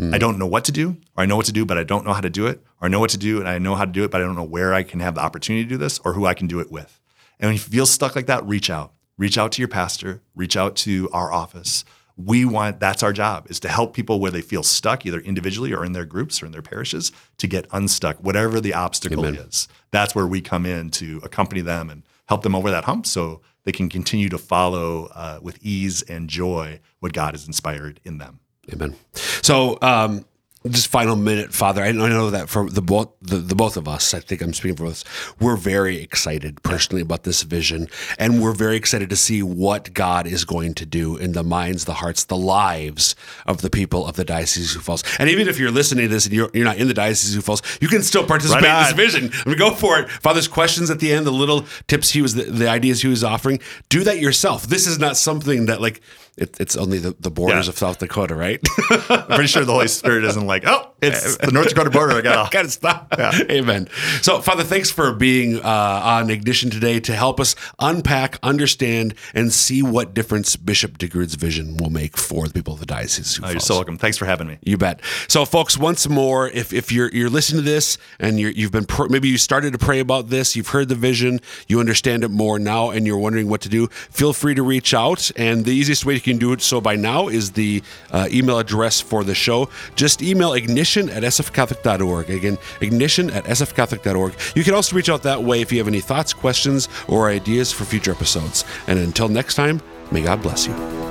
I 0.01 0.17
don't 0.17 0.39
know 0.39 0.47
what 0.47 0.63
to 0.65 0.71
do, 0.71 0.95
or 1.17 1.23
I 1.23 1.25
know 1.25 1.35
what 1.35 1.45
to 1.47 1.51
do, 1.51 1.65
but 1.65 1.77
I 1.77 1.83
don't 1.83 2.05
know 2.05 2.13
how 2.13 2.21
to 2.21 2.29
do 2.29 2.47
it, 2.47 2.63
or 2.79 2.85
I 2.85 2.87
know 2.87 3.01
what 3.01 3.09
to 3.09 3.17
do 3.17 3.39
and 3.39 3.49
I 3.49 3.57
know 3.57 3.75
how 3.75 3.83
to 3.83 3.91
do 3.91 4.05
it, 4.05 4.11
but 4.11 4.21
I 4.21 4.23
don't 4.23 4.35
know 4.35 4.43
where 4.43 4.73
I 4.73 4.83
can 4.83 5.01
have 5.01 5.15
the 5.15 5.21
opportunity 5.21 5.65
to 5.65 5.69
do 5.69 5.77
this 5.77 5.99
or 5.99 6.13
who 6.13 6.25
I 6.25 6.33
can 6.33 6.47
do 6.47 6.61
it 6.61 6.71
with. 6.71 7.01
And 7.39 7.49
when 7.49 7.55
you 7.55 7.59
feel 7.59 7.85
stuck 7.85 8.15
like 8.15 8.27
that, 8.27 8.45
reach 8.45 8.69
out. 8.69 8.93
Reach 9.17 9.37
out 9.37 9.51
to 9.51 9.61
your 9.61 9.67
pastor, 9.67 10.21
reach 10.33 10.55
out 10.55 10.77
to 10.77 11.09
our 11.11 11.33
office. 11.33 11.83
We 12.15 12.45
want 12.45 12.79
that's 12.79 13.03
our 13.03 13.11
job 13.11 13.47
is 13.49 13.59
to 13.61 13.67
help 13.67 13.93
people 13.93 14.21
where 14.21 14.31
they 14.31 14.41
feel 14.41 14.63
stuck, 14.63 15.05
either 15.05 15.19
individually 15.19 15.73
or 15.73 15.83
in 15.83 15.91
their 15.91 16.05
groups 16.05 16.41
or 16.41 16.45
in 16.45 16.53
their 16.53 16.61
parishes, 16.61 17.11
to 17.37 17.47
get 17.47 17.67
unstuck, 17.73 18.17
whatever 18.23 18.61
the 18.61 18.73
obstacle 18.73 19.25
Amen. 19.25 19.41
is. 19.45 19.67
That's 19.91 20.15
where 20.15 20.27
we 20.27 20.39
come 20.39 20.65
in 20.65 20.89
to 20.91 21.19
accompany 21.23 21.59
them 21.59 21.89
and 21.89 22.03
help 22.29 22.43
them 22.43 22.55
over 22.55 22.71
that 22.71 22.85
hump 22.85 23.05
so 23.05 23.41
they 23.65 23.73
can 23.73 23.89
continue 23.89 24.29
to 24.29 24.37
follow 24.37 25.09
uh, 25.13 25.39
with 25.41 25.59
ease 25.61 26.01
and 26.03 26.29
joy 26.29 26.79
what 26.99 27.11
God 27.11 27.33
has 27.33 27.45
inspired 27.45 27.99
in 28.05 28.17
them. 28.17 28.39
Amen. 28.73 28.95
So, 29.41 29.77
um, 29.81 30.25
just 30.67 30.87
final 30.87 31.15
minute, 31.15 31.53
Father. 31.53 31.81
I 31.81 31.93
know, 31.93 32.29
that 32.31 32.49
for 32.49 32.69
the 32.69 32.81
both 32.81 33.09
the, 33.21 33.37
the 33.37 33.55
both 33.55 33.77
of 33.77 33.87
us, 33.87 34.13
I 34.13 34.19
think 34.19 34.41
I'm 34.41 34.53
speaking 34.53 34.75
for 34.75 34.87
us. 34.87 35.05
We're 35.39 35.55
very 35.55 36.01
excited 36.01 36.61
personally 36.63 37.01
about 37.01 37.23
this 37.23 37.43
vision, 37.43 37.87
and 38.17 38.41
we're 38.41 38.53
very 38.53 38.75
excited 38.75 39.09
to 39.09 39.15
see 39.15 39.41
what 39.41 39.93
God 39.93 40.27
is 40.27 40.43
going 40.43 40.73
to 40.75 40.85
do 40.85 41.15
in 41.15 41.31
the 41.31 41.43
minds, 41.43 41.85
the 41.85 41.95
hearts, 41.95 42.25
the 42.25 42.35
lives 42.35 43.15
of 43.45 43.61
the 43.61 43.69
people 43.69 44.05
of 44.05 44.17
the 44.17 44.25
Diocese 44.25 44.65
of 44.65 44.69
Sioux 44.71 44.79
Falls. 44.81 45.03
And 45.17 45.29
even 45.29 45.47
if 45.47 45.57
you're 45.59 45.71
listening 45.71 46.09
to 46.09 46.13
this 46.13 46.25
and 46.25 46.35
you're, 46.35 46.51
you're 46.53 46.65
not 46.65 46.77
in 46.77 46.89
the 46.89 46.93
Diocese 46.93 47.29
of 47.29 47.35
Sioux 47.35 47.45
Falls, 47.45 47.61
you 47.79 47.87
can 47.87 48.03
still 48.03 48.25
participate 48.25 48.63
Right 48.63 48.89
in 48.89 48.97
this 48.97 49.13
vision. 49.13 49.31
I 49.45 49.49
mean, 49.49 49.57
go 49.57 49.71
for 49.71 49.99
it. 49.99 50.09
Father's 50.09 50.49
questions 50.49 50.89
at 50.89 50.99
the 50.99 51.13
end, 51.13 51.25
the 51.25 51.31
little 51.31 51.65
tips 51.87 52.11
he 52.11 52.21
was, 52.21 52.35
the, 52.35 52.43
the 52.43 52.67
ideas 52.67 53.01
he 53.01 53.07
was 53.07 53.23
offering. 53.23 53.61
Do 53.87 54.03
that 54.03 54.19
yourself. 54.19 54.67
This 54.67 54.87
is 54.87 54.99
not 54.99 55.15
something 55.15 55.67
that 55.67 55.79
like 55.79 56.01
it, 56.37 56.55
it's 56.59 56.75
only 56.75 56.97
the, 56.99 57.15
the 57.19 57.31
borders 57.31 57.65
Yeah. 57.67 57.71
of 57.71 57.77
South 57.77 57.99
Dakota, 57.99 58.35
right? 58.35 58.59
I'm 59.09 59.25
pretty 59.27 59.47
sure 59.47 59.65
the 59.65 59.73
Holy 59.73 59.87
Spirit 59.87 60.23
isn't 60.25 60.45
like, 60.47 60.63
oh, 60.65 60.91
it's 61.01 61.37
the 61.37 61.51
North 61.51 61.69
Dakota 61.69 61.89
border. 61.89 62.17
I 62.17 62.21
gotta, 62.21 62.49
Gotta 62.51 62.69
stop. 62.69 63.13
Amen. 63.49 63.87
So, 64.21 64.41
Father, 64.41 64.63
thanks 64.63 64.91
for 64.91 65.13
being 65.13 65.57
uh, 65.57 66.01
on 66.03 66.29
Ignition 66.29 66.69
today 66.69 66.99
to 67.01 67.15
help 67.15 67.39
us 67.39 67.55
unpack, 67.79 68.37
understand, 68.43 69.15
and 69.33 69.51
see 69.53 69.81
what 69.81 70.13
difference 70.13 70.55
Bishop 70.55 70.97
DeGrood's 70.97 71.35
vision 71.35 71.77
will 71.77 71.89
make 71.89 72.17
for 72.17 72.47
the 72.47 72.53
people 72.53 72.73
of 72.73 72.79
the 72.79 72.85
diocese. 72.85 73.37
of 73.37 73.45
Oh, 73.45 73.49
you're 73.49 73.59
so 73.59 73.75
welcome. 73.75 73.97
Thanks 73.97 74.17
for 74.17 74.25
having 74.25 74.47
me. 74.47 74.57
You 74.63 74.77
bet. 74.77 75.01
So, 75.27 75.45
folks, 75.45 75.77
once 75.77 76.07
more, 76.07 76.49
if, 76.49 76.73
if 76.73 76.91
you're 76.91 77.09
you're 77.11 77.29
listening 77.29 77.63
to 77.63 77.69
this 77.69 77.97
and 78.19 78.39
you're, 78.39 78.51
you've 78.51 78.71
been 78.71 78.85
pr- 78.85 79.07
maybe 79.09 79.27
you 79.27 79.37
started 79.37 79.73
to 79.73 79.79
pray 79.79 79.99
about 79.99 80.29
this, 80.29 80.55
you've 80.55 80.69
heard 80.69 80.89
the 80.89 80.95
vision, 80.95 81.39
you 81.67 81.79
understand 81.79 82.23
it 82.23 82.29
more 82.29 82.59
now, 82.59 82.89
and 82.89 83.05
you're 83.05 83.17
wondering 83.17 83.49
what 83.49 83.61
to 83.61 83.69
do, 83.69 83.87
feel 83.87 84.33
free 84.33 84.55
to 84.55 84.63
reach 84.63 84.93
out. 84.93 85.31
And 85.35 85.65
the 85.65 85.71
easiest 85.71 86.05
way 86.05 86.13
you 86.15 86.21
can 86.21 86.37
do 86.37 86.53
it 86.53 86.61
so 86.61 86.81
by 86.81 86.95
now 86.95 87.27
is 87.27 87.51
the 87.51 87.81
uh, 88.11 88.27
email 88.31 88.59
address 88.59 89.01
for 89.01 89.23
the 89.23 89.35
show. 89.35 89.69
Just 89.95 90.21
email 90.21 90.53
ignition 90.97 91.09
at 91.09 91.23
sfcatholic.org. 91.23 92.29
Again, 92.29 92.57
ignition 92.81 93.29
at 93.31 93.45
sfcatholic.org. 93.45 94.33
You 94.55 94.63
can 94.63 94.73
also 94.73 94.95
reach 94.95 95.09
out 95.09 95.23
that 95.23 95.43
way 95.43 95.61
if 95.61 95.71
you 95.71 95.77
have 95.77 95.87
any 95.87 96.01
thoughts, 96.01 96.33
questions, 96.33 96.89
or 97.07 97.29
ideas 97.29 97.71
for 97.71 97.85
future 97.85 98.11
episodes. 98.11 98.65
And 98.87 98.99
until 98.99 99.29
next 99.29 99.55
time, 99.55 99.81
may 100.11 100.23
God 100.23 100.41
bless 100.41 100.67
you. 100.67 101.08